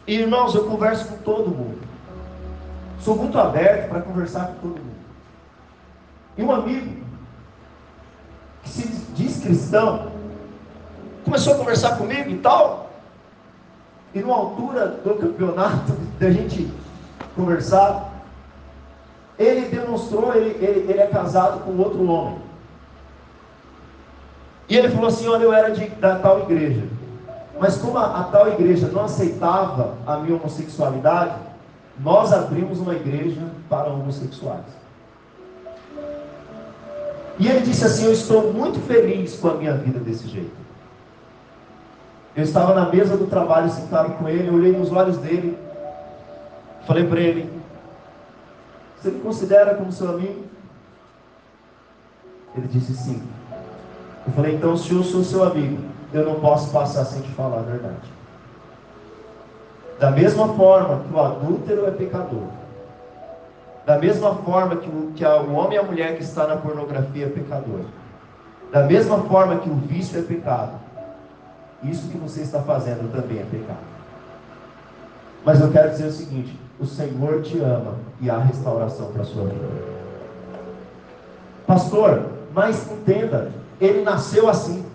[0.05, 1.79] E irmãos, eu converso com todo mundo.
[2.99, 4.88] Sou muito aberto para conversar com todo mundo.
[6.39, 7.03] E um amigo,
[8.63, 10.09] que se diz cristão,
[11.25, 12.91] começou a conversar comigo e tal.
[14.15, 16.71] E numa altura do campeonato, da gente
[17.35, 18.09] conversar,
[19.37, 22.37] ele demonstrou, ele, ele, ele é casado com outro homem.
[24.69, 26.87] E ele falou assim: Olha, eu era de, da tal igreja.
[27.59, 31.35] Mas como a, a tal igreja não aceitava a minha homossexualidade,
[31.99, 34.79] nós abrimos uma igreja para homossexuais.
[37.39, 40.51] E ele disse assim: Eu estou muito feliz com a minha vida desse jeito.
[42.35, 45.57] Eu estava na mesa do trabalho sentado com ele, olhei nos olhos dele,
[46.85, 47.49] falei para ele:
[48.97, 50.43] Você me considera como seu amigo?
[52.57, 53.23] Ele disse sim.
[54.27, 55.81] Eu falei: Então, se eu sou seu amigo,
[56.13, 58.19] eu não posso passar sem te falar a verdade.
[59.97, 62.47] Da mesma forma que o adúltero é pecador,
[63.89, 67.25] da mesma forma que o, que o homem e a mulher que está na pornografia
[67.25, 67.79] é pecador,
[68.71, 70.73] da mesma forma que o vício é pecado,
[71.81, 73.79] isso que você está fazendo também é pecado.
[75.43, 79.25] Mas eu quero dizer o seguinte: o Senhor te ama e há restauração para a
[79.25, 79.67] sua vida.
[81.65, 84.85] Pastor, mas entenda, ele nasceu assim.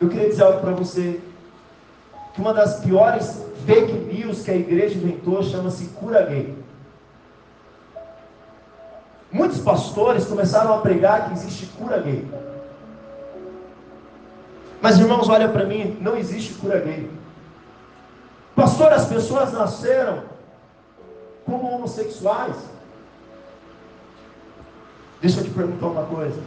[0.00, 1.20] Eu queria dizer algo para você
[2.36, 6.54] que uma das piores fake news que a igreja inventou chama-se cura gay.
[9.32, 12.28] Muitos pastores começaram a pregar que existe cura gay.
[14.82, 17.10] Mas irmãos, olha para mim, não existe cura gay.
[18.54, 20.24] Pastor, as pessoas nasceram
[21.46, 22.56] como homossexuais.
[25.22, 26.38] Deixa eu te perguntar uma coisa.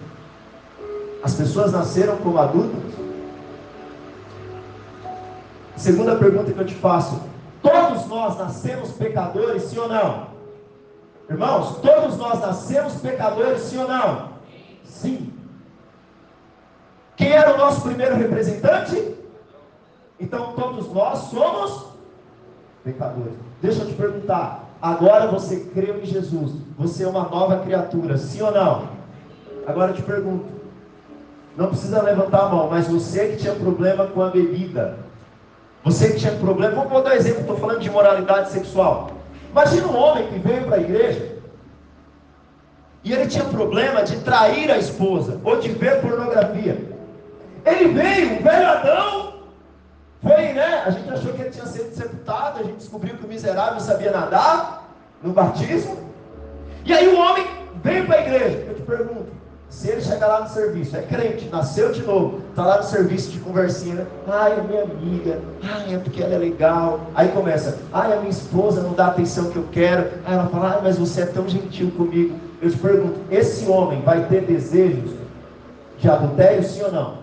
[1.23, 3.08] As pessoas nasceram como adultos?
[5.79, 7.21] Segunda pergunta que eu te faço:
[7.61, 10.27] todos nós nascemos pecadores, sim ou não?
[11.29, 14.29] Irmãos, todos nós nascemos pecadores, sim ou não?
[14.83, 15.31] Sim.
[17.15, 19.15] Quem era o nosso primeiro representante?
[20.19, 21.85] Então todos nós somos
[22.83, 23.35] pecadores.
[23.61, 28.41] Deixa eu te perguntar: agora você creu em Jesus, você é uma nova criatura, sim
[28.41, 28.89] ou não?
[29.65, 30.45] Agora eu te pergunto:
[31.55, 35.07] não precisa levantar a mão, mas você que tinha problema com a bebida,
[35.83, 39.11] você que tinha problema, vamos botar um exemplo, estou falando de moralidade sexual.
[39.51, 41.37] Imagina um homem que veio para a igreja
[43.03, 46.77] e ele tinha problema de trair a esposa ou de ver pornografia.
[47.65, 49.33] Ele veio, o velho Adão,
[50.21, 50.83] foi, né?
[50.85, 54.11] A gente achou que ele tinha sido sepultado, a gente descobriu que o miserável sabia
[54.11, 54.89] nadar
[55.23, 55.97] no batismo.
[56.85, 57.47] E aí o homem
[57.81, 58.65] veio para a igreja.
[58.67, 59.27] Eu te pergunto,
[59.69, 63.29] se ele chegar lá no serviço, é crente, nasceu de novo, está lá no serviço
[63.31, 67.01] de conversinha, ai, é minha amiga, ai, é porque ela é legal.
[67.13, 70.09] Aí começa, ai, a minha esposa não dá a atenção que eu quero.
[70.25, 72.35] Aí ela fala, ai, mas você é tão gentil comigo.
[72.61, 75.11] Eu te pergunto, esse homem vai ter desejos
[75.99, 77.19] de adultério, sim ou não?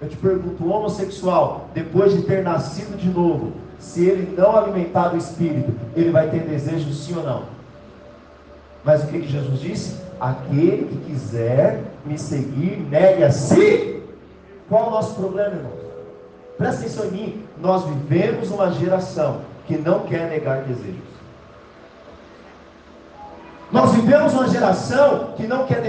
[0.00, 5.08] Eu te pergunto, o homossexual, depois de ter nascido de novo, se ele não alimentar
[5.08, 7.42] do espírito, ele vai ter desejos, sim ou não?
[8.84, 9.96] Mas o que, que Jesus disse?
[10.20, 14.02] Aquele que quiser me seguir, negue a si.
[14.68, 15.82] Qual o nosso problema, irmãos?
[16.58, 17.44] Presta atenção em mim.
[17.60, 21.12] Nós vivemos uma geração que não quer negar desejos.
[23.70, 25.80] Nós vivemos uma geração que não quer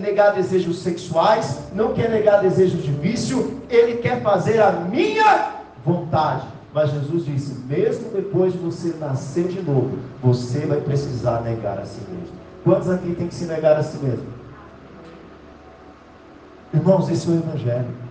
[0.00, 5.50] negar desejos sexuais, não quer negar desejos de vício, ele quer fazer a minha
[5.84, 6.57] vontade.
[6.72, 11.84] Mas Jesus disse: mesmo depois de você nascer de novo, você vai precisar negar a
[11.84, 12.36] si mesmo.
[12.64, 14.26] Quantos aqui tem que se negar a si mesmo?
[16.74, 18.08] Irmãos, esse é o Evangelho.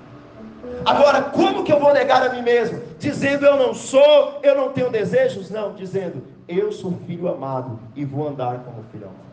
[0.85, 2.81] Agora, como que eu vou negar a mim mesmo?
[2.99, 5.49] Dizendo eu não sou, eu não tenho desejos?
[5.49, 9.27] Não, dizendo eu sou filho amado e vou andar como filho amado.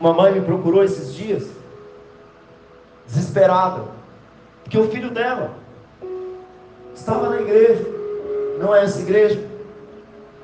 [0.00, 1.48] Uma mãe me procurou esses dias,
[3.06, 3.82] desesperada,
[4.62, 5.63] porque o filho dela
[6.94, 7.84] estava na igreja,
[8.58, 9.44] não é essa igreja,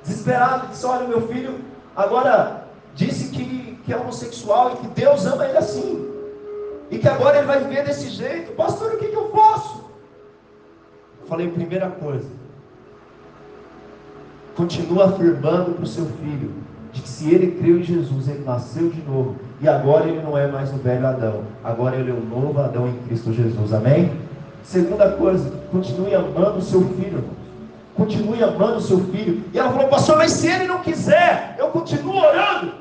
[0.03, 1.55] desesperado, disse: Olha, meu filho
[1.97, 6.09] agora disse que, que é homossexual e que Deus ama ele assim.
[6.91, 8.53] E que agora ele vai viver desse jeito.
[8.53, 9.81] Pastor, o que, que eu faço?
[11.31, 12.29] falei, primeira coisa.
[14.57, 16.51] Continua afirmando para o seu filho
[16.93, 19.37] de que se ele creu em Jesus, ele nasceu de novo.
[19.63, 21.45] E agora ele não é mais o velho Adão.
[21.63, 23.73] Agora ele é o novo Adão em Cristo Jesus.
[23.73, 24.11] Amém?
[24.63, 27.25] Segunda coisa, continue amando o seu filho.
[27.97, 29.45] Continue amando o seu filho.
[29.53, 32.73] E ela falou, pastor, mas se ele não quiser, eu continuo orando.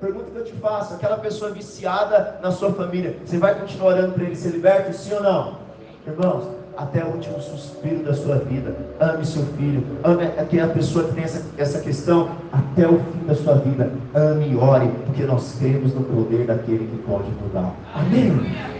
[0.00, 4.12] Pergunta que eu te faço: aquela pessoa viciada na sua família, você vai continuar orando
[4.12, 5.58] para ele ser liberto, sim ou não?
[6.06, 11.14] Irmãos, até o último suspiro da sua vida, ame seu filho, ame aquela pessoa que
[11.14, 15.56] tem essa, essa questão, até o fim da sua vida, ame e ore, porque nós
[15.58, 17.74] cremos no poder daquele que pode mudar.
[17.94, 18.75] Amém?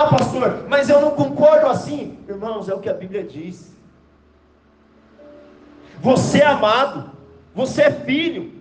[0.00, 2.16] Ah, pastor, mas eu não concordo assim.
[2.28, 3.76] Irmãos, é o que a Bíblia diz.
[6.00, 7.10] Você é amado,
[7.52, 8.52] você é filho,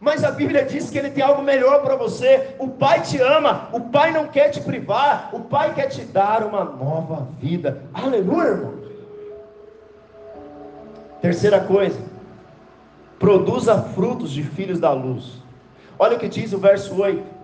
[0.00, 2.56] Mas a Bíblia diz que Ele tem algo melhor para você.
[2.58, 6.42] O Pai te ama, o Pai não quer te privar, o Pai quer te dar
[6.42, 7.84] uma nova vida.
[7.94, 8.74] Aleluia, irmão.
[11.20, 12.00] Terceira coisa,
[13.20, 15.42] produza frutos de filhos da luz.
[15.96, 17.39] Olha o que diz o verso 8.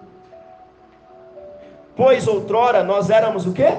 [1.97, 3.75] Pois outrora nós éramos o quê?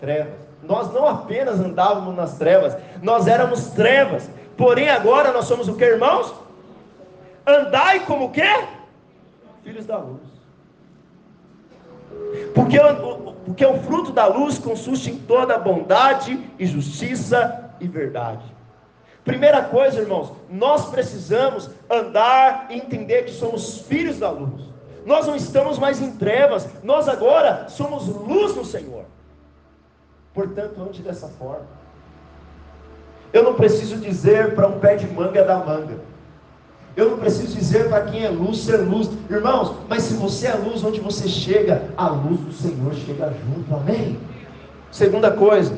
[0.00, 0.44] Trevas.
[0.62, 4.30] Nós não apenas andávamos nas trevas, nós éramos trevas.
[4.56, 6.34] Porém agora nós somos o que, irmãos?
[7.46, 8.64] Andai como o quê?
[9.62, 10.22] Filhos da luz.
[12.54, 12.78] Porque,
[13.44, 18.44] porque o fruto da luz consiste em toda bondade e justiça e verdade.
[19.24, 24.73] Primeira coisa, irmãos, nós precisamos andar e entender que somos filhos da luz.
[25.04, 29.04] Nós não estamos mais em trevas, nós agora somos luz no Senhor.
[30.32, 31.66] Portanto, ande dessa forma.
[33.32, 35.98] Eu não preciso dizer para um pé de manga da manga.
[36.96, 39.10] Eu não preciso dizer para quem é luz ser luz.
[39.28, 43.74] Irmãos, mas se você é luz onde você chega, a luz do Senhor chega junto.
[43.74, 44.18] Amém?
[44.90, 45.76] Segunda coisa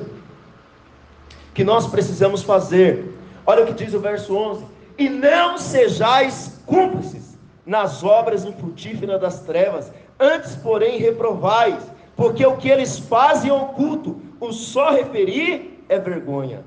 [1.54, 3.16] que nós precisamos fazer
[3.46, 4.64] Olha o que diz o verso 11:
[4.98, 7.25] E não sejais cúmplices
[7.66, 11.82] nas obras infrutíferas das trevas, antes, porém, reprovais,
[12.14, 16.62] porque o que eles fazem oculto, o só referir é vergonha.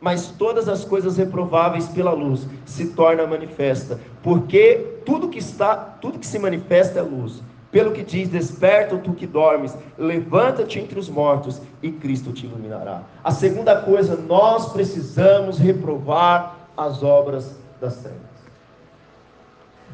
[0.00, 6.18] Mas todas as coisas reprováveis pela luz se torna manifesta, porque tudo que está, tudo
[6.18, 7.42] que se manifesta é luz.
[7.70, 13.02] Pelo que diz: Desperta tu que dormes, levanta-te entre os mortos e Cristo te iluminará.
[13.22, 18.29] A segunda coisa, nós precisamos reprovar as obras das trevas.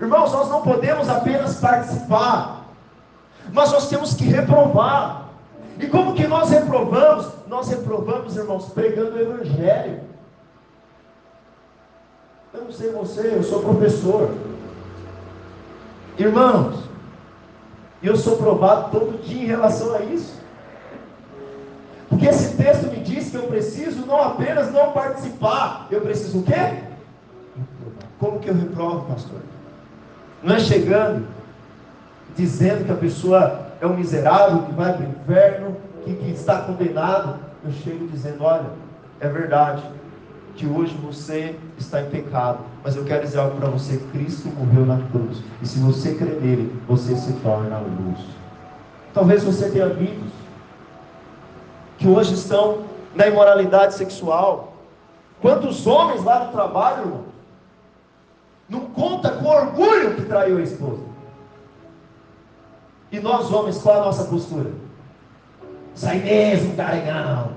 [0.00, 2.66] Irmãos, nós não podemos apenas participar,
[3.52, 5.28] mas nós temos que reprovar.
[5.78, 7.28] E como que nós reprovamos?
[7.46, 10.00] Nós reprovamos, irmãos, pregando o Evangelho.
[12.52, 14.34] Eu não sei você, eu sou professor.
[16.18, 16.84] Irmãos,
[18.02, 20.40] eu sou provado todo dia em relação a isso.
[22.08, 26.42] Porque esse texto me diz que eu preciso não apenas não participar, eu preciso o
[26.42, 26.82] quê?
[28.18, 29.40] Como que eu reprovo, pastor?
[30.42, 31.26] Não é chegando,
[32.36, 36.60] dizendo que a pessoa é um miserável, que vai para o inferno, que, que está
[36.62, 37.38] condenado.
[37.64, 38.66] Eu chego dizendo: olha,
[39.20, 39.82] é verdade,
[40.54, 44.86] que hoje você está em pecado, mas eu quero dizer algo para você: Cristo morreu
[44.86, 48.20] na cruz, e se você crer nele, você se torna luz.
[49.12, 50.30] Talvez você tenha amigos
[51.98, 52.84] que hoje estão
[53.14, 54.74] na imoralidade sexual.
[55.40, 57.24] Quantos homens lá no trabalho, irmão,
[58.68, 61.02] não conta com orgulho que traiu a esposa?
[63.10, 64.70] E nós homens, qual a nossa postura?
[65.94, 67.52] Sai mesmo, garanhão.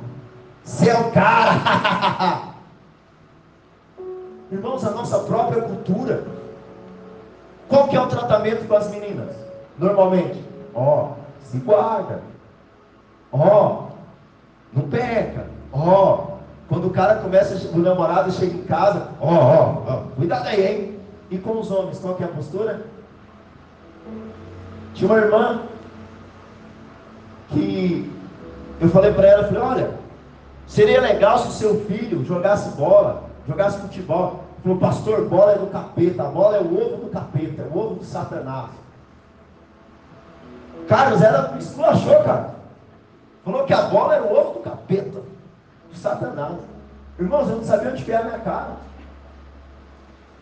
[0.64, 2.44] Seu cara.
[4.52, 6.24] Irmãos, a nossa própria cultura.
[7.68, 9.36] Qual que é o tratamento com as meninas?
[9.78, 10.44] Normalmente,
[10.74, 11.12] ó,
[11.44, 12.22] se guarda.
[13.32, 13.84] Ó,
[14.74, 15.48] não peca.
[15.72, 16.38] Ó,
[16.68, 20.99] quando o cara começa, o namorado chega em casa, ó, ó, ó, cuidado aí, hein?
[21.30, 22.86] E com os homens, qual que é a postura?
[24.94, 25.62] Tinha uma irmã
[27.50, 28.12] que
[28.80, 29.94] eu falei para ela, falei, olha,
[30.68, 34.44] seria legal se o seu filho jogasse bola jogasse futebol.
[34.62, 37.78] Falou, pastor, bola é do capeta, a bola é o ovo do capeta, é o
[37.78, 38.70] ovo do satanás.
[40.88, 42.56] Carlos era, esculachou, cara.
[43.44, 45.22] Falou que a bola era o ovo do capeta,
[45.90, 46.58] do satanás.
[47.18, 48.89] Irmãos, eu não sabia onde era a minha cara.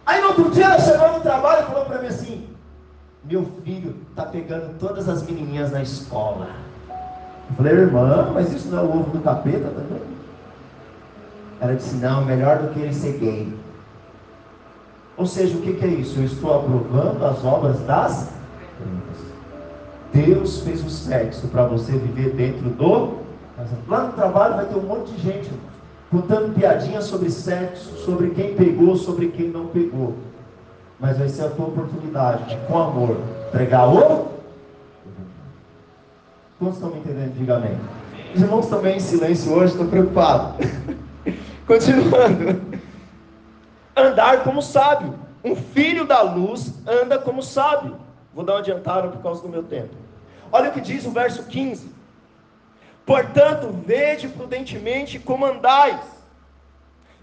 [0.07, 2.47] Aí no outro dia ela chegou no trabalho e falou para mim assim:
[3.25, 6.47] Meu filho está pegando todas as menininhas na escola.
[7.49, 9.99] Eu falei, irmã, mas isso não é o ovo do capeta também?
[11.59, 13.53] Tá ela disse: Não, melhor do que ele ser gay.
[15.17, 16.19] Ou seja, o que, é isso?
[16.19, 18.29] Eu estou aprovando as obras das
[20.13, 23.17] Deus fez o sexo para você viver dentro do.
[23.87, 25.49] Lá no trabalho vai ter um monte de gente
[26.09, 30.15] contando piadinhas sobre sexo, sobre quem pegou, sobre quem não pegou.
[30.99, 33.17] Mas vai ser a tua oportunidade de, com amor,
[33.51, 34.27] pregar o.
[36.57, 37.33] Quantos estão me entendendo?
[37.33, 37.77] Diga amém.
[38.33, 40.55] Os irmãos também em silêncio hoje, estou preocupado.
[41.67, 42.61] Continuando.
[43.95, 45.13] Andar como sábio.
[45.43, 47.95] Um filho da luz anda como sábio.
[48.33, 49.93] Vou dar uma adiantada por causa do meu tempo.
[50.51, 51.96] Olha o que diz o verso 15.
[53.07, 56.01] Portanto, vede prudentemente como andais,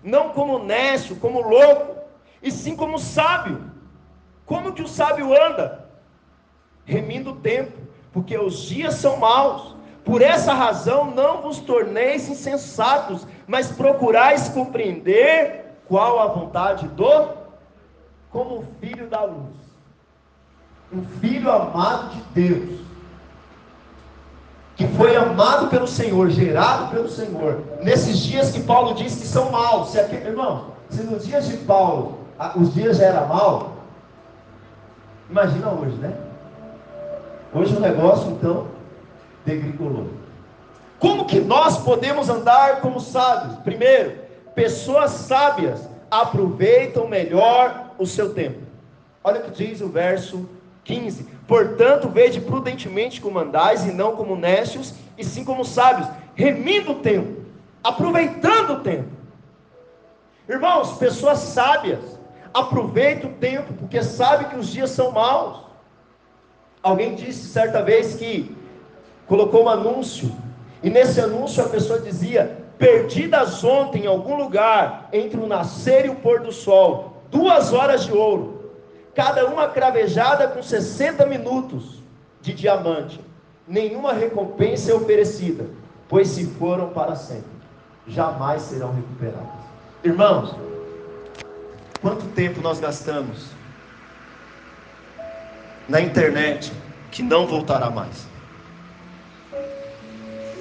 [0.03, 1.97] não como nécio, como louco,
[2.43, 3.71] e sim como sábio.
[4.47, 5.91] Como que o sábio anda?
[6.87, 7.77] Remindo o tempo,
[8.15, 9.77] porque os dias são maus.
[10.03, 17.29] Por essa razão não vos torneis insensatos, mas procurais compreender qual a vontade do.
[18.31, 19.55] como filho da luz,
[20.91, 22.81] um filho amado de Deus,
[24.77, 29.51] que foi amado pelo Senhor, gerado pelo Senhor, nesses dias que Paulo diz que são
[29.51, 29.91] maus.
[29.91, 32.19] Se irmão, se nos dias de Paulo
[32.57, 33.77] os dias já eram mal,
[35.31, 36.13] imagina hoje, né?
[37.55, 38.67] Hoje o negócio então
[39.47, 40.09] degringolou.
[40.99, 43.57] Como que nós podemos andar como sábios?
[43.61, 44.19] Primeiro,
[44.55, 48.61] pessoas sábias aproveitam melhor o seu tempo.
[49.23, 50.49] Olha o que diz o verso
[50.85, 56.93] 15: Portanto, vede prudentemente como andais, e não como necios, e sim como sábios, remindo
[56.93, 57.43] o tempo,
[57.83, 59.09] aproveitando o tempo.
[60.49, 62.19] Irmãos, pessoas sábias
[62.53, 65.65] aproveitam o tempo, porque sabe que os dias são maus.
[66.83, 68.57] Alguém disse certa vez que
[69.27, 70.35] colocou um anúncio,
[70.83, 76.11] e nesse anúncio a pessoa dizia: Perdidas ontem em algum lugar, entre o nascer e
[76.11, 78.54] o pôr do sol, duas horas de ouro
[79.15, 82.03] cada uma cravejada com 60 minutos
[82.41, 83.21] de diamante.
[83.67, 85.67] Nenhuma recompensa é oferecida,
[86.09, 87.51] pois se foram para sempre,
[88.07, 89.65] jamais serão recuperadas.
[90.03, 90.55] Irmãos,
[92.01, 93.49] quanto tempo nós gastamos
[95.89, 96.73] na internet
[97.11, 98.27] que não voltará mais?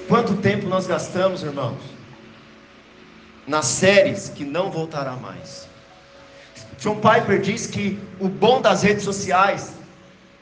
[0.08, 1.80] Quanto tempo nós gastamos, irmãos,
[3.46, 5.68] nas séries que não voltará mais?
[6.78, 9.72] John Piper diz que o bom das redes sociais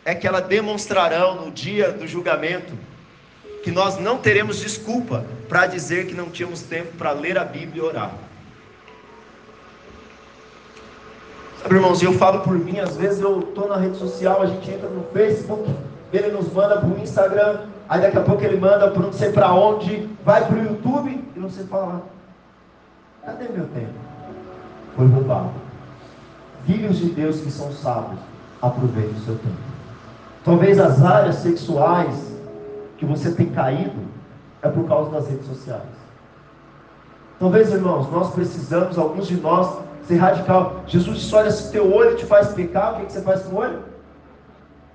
[0.05, 2.73] é que elas demonstrarão no dia do julgamento
[3.63, 7.83] que nós não teremos desculpa para dizer que não tínhamos tempo para ler a Bíblia
[7.83, 8.11] e orar.
[11.63, 14.69] Sabe, irmãos, eu falo por mim, às vezes eu estou na rede social, a gente
[14.69, 15.73] entra no Facebook,
[16.13, 19.31] ele nos manda para o Instagram, aí daqui a pouco ele manda para não sei
[19.31, 22.03] para onde, vai para o YouTube e você fala:
[23.25, 23.95] cadê meu tempo?
[24.97, 25.62] Foi roubado
[26.67, 28.21] filhos de Deus que são sábios,
[28.61, 29.57] aproveite o seu tempo.
[30.45, 32.33] Talvez as áreas sexuais
[32.99, 34.01] que você tem caído
[34.61, 35.83] é por causa das redes sociais.
[37.39, 40.83] Talvez, irmãos, nós precisamos, alguns de nós, ser radical.
[40.87, 43.57] Jesus disse: olha, se teu olho te faz pecar, o que, que você faz com
[43.57, 43.81] o olho?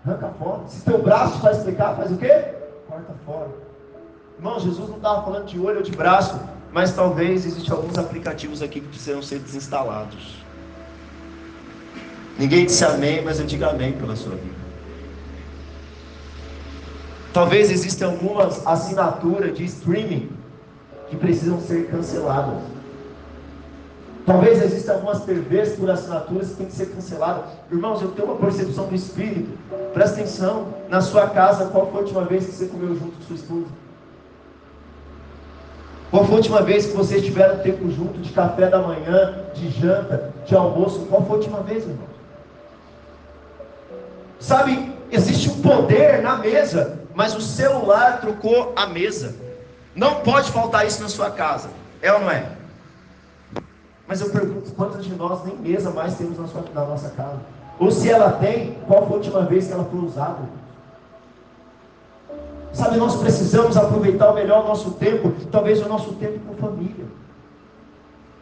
[0.06, 0.62] Arranca fora.
[0.68, 2.54] Se teu braço te faz pecar, faz o quê?
[2.88, 3.50] Corta fora.
[4.38, 6.40] Irmão, Jesus não estava falando de olho ou de braço,
[6.72, 10.37] mas talvez existam alguns aplicativos aqui que precisam ser desinstalados.
[12.38, 14.58] Ninguém disse amém, mas eu digo amém pela sua vida.
[17.34, 20.30] Talvez existam algumas assinaturas de streaming
[21.10, 22.62] que precisam ser canceladas.
[24.26, 27.46] Talvez existam algumas TVs por assinaturas que têm que ser canceladas.
[27.72, 29.50] Irmãos, eu tenho uma percepção do Espírito.
[29.94, 30.74] Presta atenção.
[30.90, 33.68] Na sua casa, qual foi a última vez que você comeu junto com sua esposa?
[36.12, 39.70] Qual foi a última vez que vocês tiveram tempo junto de café da manhã, de
[39.70, 41.06] janta, de almoço?
[41.06, 42.17] Qual foi a última vez, irmão?
[44.40, 49.36] Sabe, existe um poder na mesa, mas o celular trocou a mesa.
[49.96, 51.70] Não pode faltar isso na sua casa.
[52.02, 52.52] É ou não é?
[54.08, 57.40] Mas eu pergunto, quantos de nós nem mesa mais temos na, sua, na nossa casa?
[57.80, 60.40] Ou se ela tem, qual foi a última vez que ela foi usada?
[62.72, 67.06] Sabe, nós precisamos aproveitar melhor o nosso tempo, talvez o nosso tempo com família.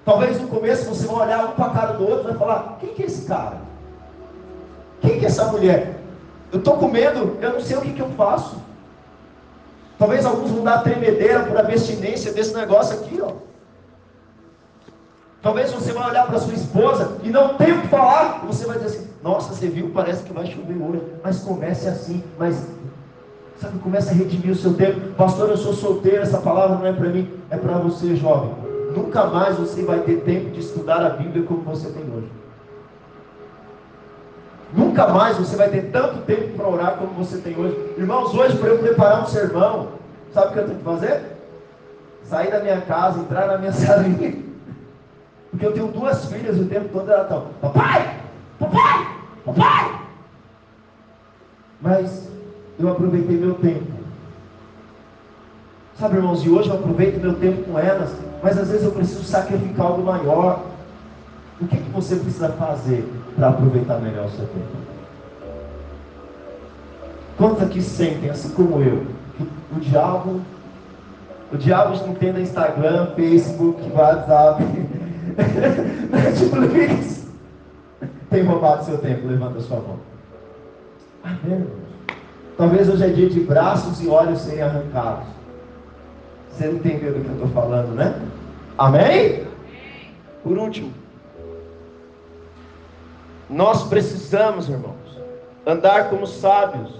[0.03, 2.77] Talvez no começo você vai olhar um para a cara do outro e vai falar:
[2.79, 3.64] quem que é esse cara?
[5.05, 5.99] Quem que é essa mulher?
[6.51, 8.57] Eu estou com medo, eu não sei o que, que eu faço.
[9.97, 13.33] Talvez alguns vão dar tremedeira por abstinência desse negócio aqui, ó.
[15.41, 18.79] Talvez você vai olhar para sua esposa e não tem o que falar, você vai
[18.79, 22.67] dizer assim, nossa, você viu, parece que vai chover hoje, mas comece assim, mas
[23.61, 25.13] sabe, comece a redimir o seu tempo.
[25.15, 28.51] Pastor, eu sou solteiro, essa palavra não é para mim, é para você, jovem.
[28.95, 32.44] Nunca mais você vai ter tempo de estudar a Bíblia como você tem hoje.
[34.73, 37.93] Nunca mais você vai ter tanto tempo para orar como você tem hoje.
[37.97, 39.89] Irmãos, hoje para eu preparar um sermão,
[40.33, 41.21] sabe o que eu tenho que fazer?
[42.23, 44.43] Sair da minha casa, entrar na minha salinha.
[45.51, 48.17] Porque eu tenho duas filhas e o tempo todo elas estão, papai,
[48.59, 49.07] papai,
[49.45, 49.99] papai.
[51.81, 52.29] Mas
[52.77, 53.95] eu aproveitei meu tempo.
[55.97, 58.13] Sabe, irmãos, e hoje eu aproveito meu tempo com elas,
[58.43, 60.61] mas às vezes eu preciso sacrificar algo maior.
[61.61, 64.85] O que, que você precisa fazer para aproveitar melhor o seu tempo?
[67.37, 69.05] Quantos aqui sentem, assim como eu,
[69.37, 69.43] que
[69.75, 70.41] o diabo,
[71.51, 74.63] o diabo não tem Instagram, Facebook, WhatsApp,
[76.11, 77.27] Netflix,
[78.29, 79.27] tem roubado seu tempo?
[79.27, 79.99] Levanta sua mão.
[81.23, 81.67] Amém.
[82.57, 85.27] Talvez hoje é dia de braços e olhos serem arrancados.
[86.51, 88.15] Você entendeu do que eu estou falando, né?
[88.77, 89.43] Amém?
[90.41, 90.93] Por último,
[93.49, 95.19] Nós precisamos, irmãos,
[95.65, 96.91] andar como sábios,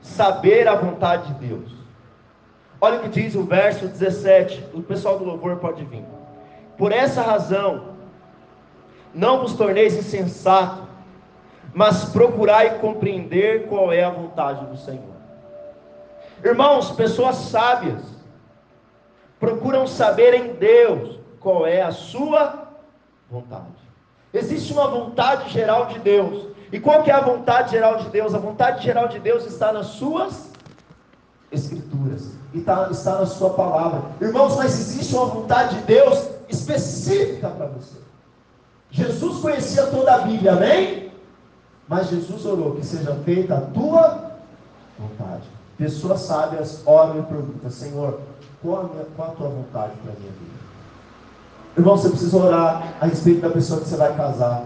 [0.00, 1.72] saber a vontade de Deus.
[2.80, 6.04] Olha o que diz o verso 17, o pessoal do louvor pode vir.
[6.76, 7.94] Por essa razão,
[9.14, 10.82] não vos torneis insensato,
[11.72, 15.14] mas procurai compreender qual é a vontade do Senhor.
[16.42, 18.02] Irmãos, pessoas sábias
[19.38, 22.68] procuram saber em Deus qual é a sua
[23.30, 23.83] vontade.
[24.34, 26.48] Existe uma vontade geral de Deus.
[26.72, 28.34] E qual que é a vontade geral de Deus?
[28.34, 30.50] A vontade geral de Deus está nas suas
[31.52, 32.30] escrituras.
[32.52, 34.02] E está, está na sua palavra.
[34.20, 37.96] Irmãos, mas existe uma vontade de Deus específica para você.
[38.90, 41.12] Jesus conhecia toda a Bíblia, amém?
[41.88, 44.32] Mas Jesus orou que seja feita a tua
[44.98, 45.44] vontade.
[45.78, 48.20] Pessoas sábias oram e perguntam: Senhor,
[48.62, 50.63] qual a, minha, qual a tua vontade para a minha vida?
[51.76, 54.64] Irmão, você precisa orar a respeito da pessoa que você vai casar.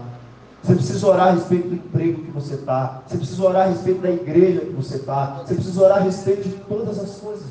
[0.63, 3.01] Você precisa orar a respeito do emprego que você está.
[3.07, 5.41] Você precisa orar a respeito da igreja que você está.
[5.45, 7.47] Você precisa orar a respeito de todas as coisas.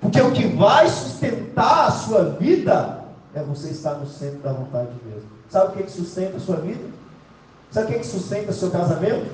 [0.00, 3.04] Porque o que vai sustentar a sua vida
[3.34, 5.24] é você estar no centro da vontade de Deus.
[5.48, 6.84] Sabe o que, que sustenta a sua vida?
[7.70, 9.30] Sabe o que, que sustenta o seu casamento?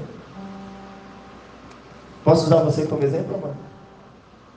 [2.25, 3.55] Posso usar você como exemplo, amor?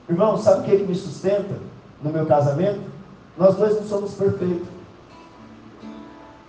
[0.10, 1.56] Irmão, sabe o que, que me sustenta
[2.02, 2.93] no meu casamento?
[3.38, 4.68] Nós dois não somos perfeitos.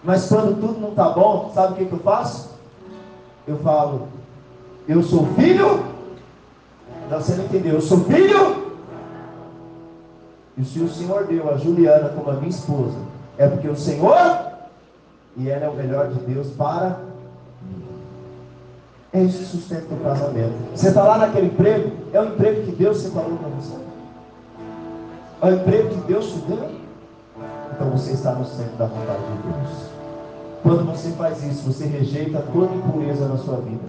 [0.03, 2.51] Mas quando tudo não está bom, sabe o que, que eu faço?
[3.49, 4.09] Eu falo,
[4.87, 5.85] eu sou filho.
[7.11, 8.64] Não, você não entendeu, eu sou filho.
[10.57, 12.99] E se o Senhor deu a Juliana como a minha esposa,
[13.39, 14.55] é porque o Senhor
[15.37, 17.01] e ela é o melhor de Deus para
[17.62, 17.85] mim.
[19.12, 20.55] É isso que sustenta o casamento.
[20.74, 23.84] Você está lá naquele emprego, é o emprego que Deus separou para você.
[25.45, 26.70] O emprego que Deus te deu.
[27.70, 29.90] Então você está no centro da vontade de Deus.
[30.62, 33.84] Quando você faz isso, você rejeita toda impureza na sua vida.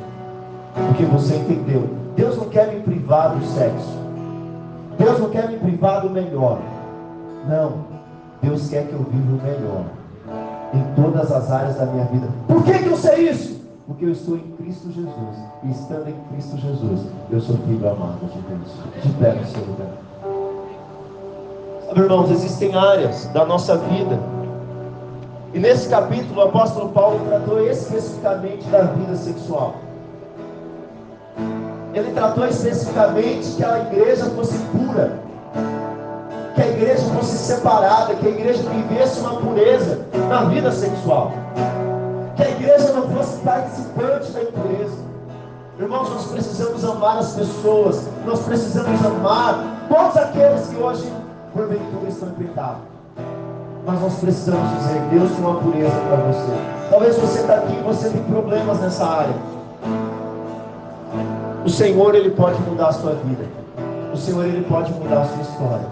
[0.74, 1.88] Porque você entendeu.
[2.18, 3.98] Deus não quer me privar do sexo.
[4.98, 6.60] Deus não quer me privar do melhor.
[7.48, 7.86] Não.
[8.42, 9.86] Deus quer que eu viva o melhor
[10.74, 12.28] em todas as áreas da minha vida.
[12.50, 13.62] Por que, que eu sei isso?
[13.88, 15.38] Porque eu estou em Cristo Jesus.
[15.64, 18.74] E estando em Cristo Jesus, eu sou filho amado de Deus.
[19.02, 20.15] De pé no seu lugar.
[21.94, 24.18] Irmãos, existem áreas da nossa vida.
[25.54, 29.76] E nesse capítulo, o apóstolo Paulo tratou especificamente da vida sexual.
[31.94, 35.26] Ele tratou especificamente que a igreja fosse pura
[36.56, 41.34] que a igreja fosse separada, que a igreja vivesse uma pureza na vida sexual,
[42.38, 45.06] que a igreja não fosse participante da impureza.
[45.78, 51.12] Irmãos, nós precisamos amar as pessoas, nós precisamos amar todos aqueles que hoje,
[51.56, 52.78] porventura, estão em pecado.
[53.86, 56.52] Mas nós precisamos dizer, Deus tem uma pureza para você.
[56.90, 59.36] Talvez você está aqui e você tem problemas nessa área.
[61.64, 63.46] O Senhor, Ele pode mudar a sua vida.
[64.14, 65.88] O Senhor, Ele pode mudar a sua história.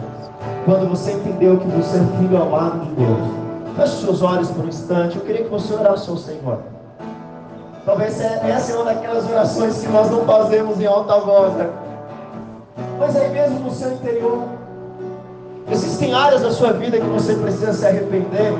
[0.66, 3.44] Quando você entendeu que você é filho amado de Deus.
[3.76, 5.18] Feche seus olhos por um instante.
[5.18, 6.60] Eu queria que você orasse ao Senhor.
[7.86, 11.54] Talvez essa é uma daquelas orações que nós não fazemos em alta voz.
[11.56, 11.70] Né?
[13.00, 14.53] Mas aí mesmo no seu interior.
[15.72, 18.54] Existem áreas da sua vida que você precisa se arrepender.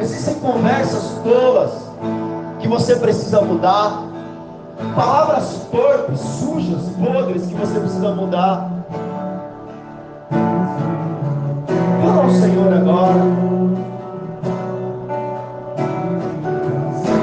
[0.00, 1.72] Existem conversas tolas
[2.60, 4.04] que você precisa mudar.
[4.94, 8.70] Palavras torpes, sujas, podres que você precisa mudar.
[12.00, 13.48] Fala ao Senhor agora.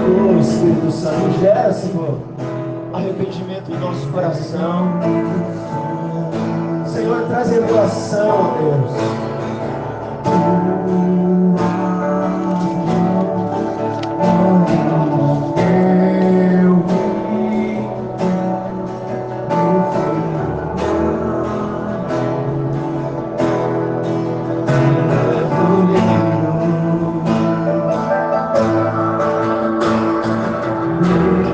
[0.07, 2.17] Oh Espírito Santo, gera, Senhor,
[2.93, 4.89] arrependimento no nosso coração.
[6.95, 9.34] Senhor, traz revelação, ó Deus.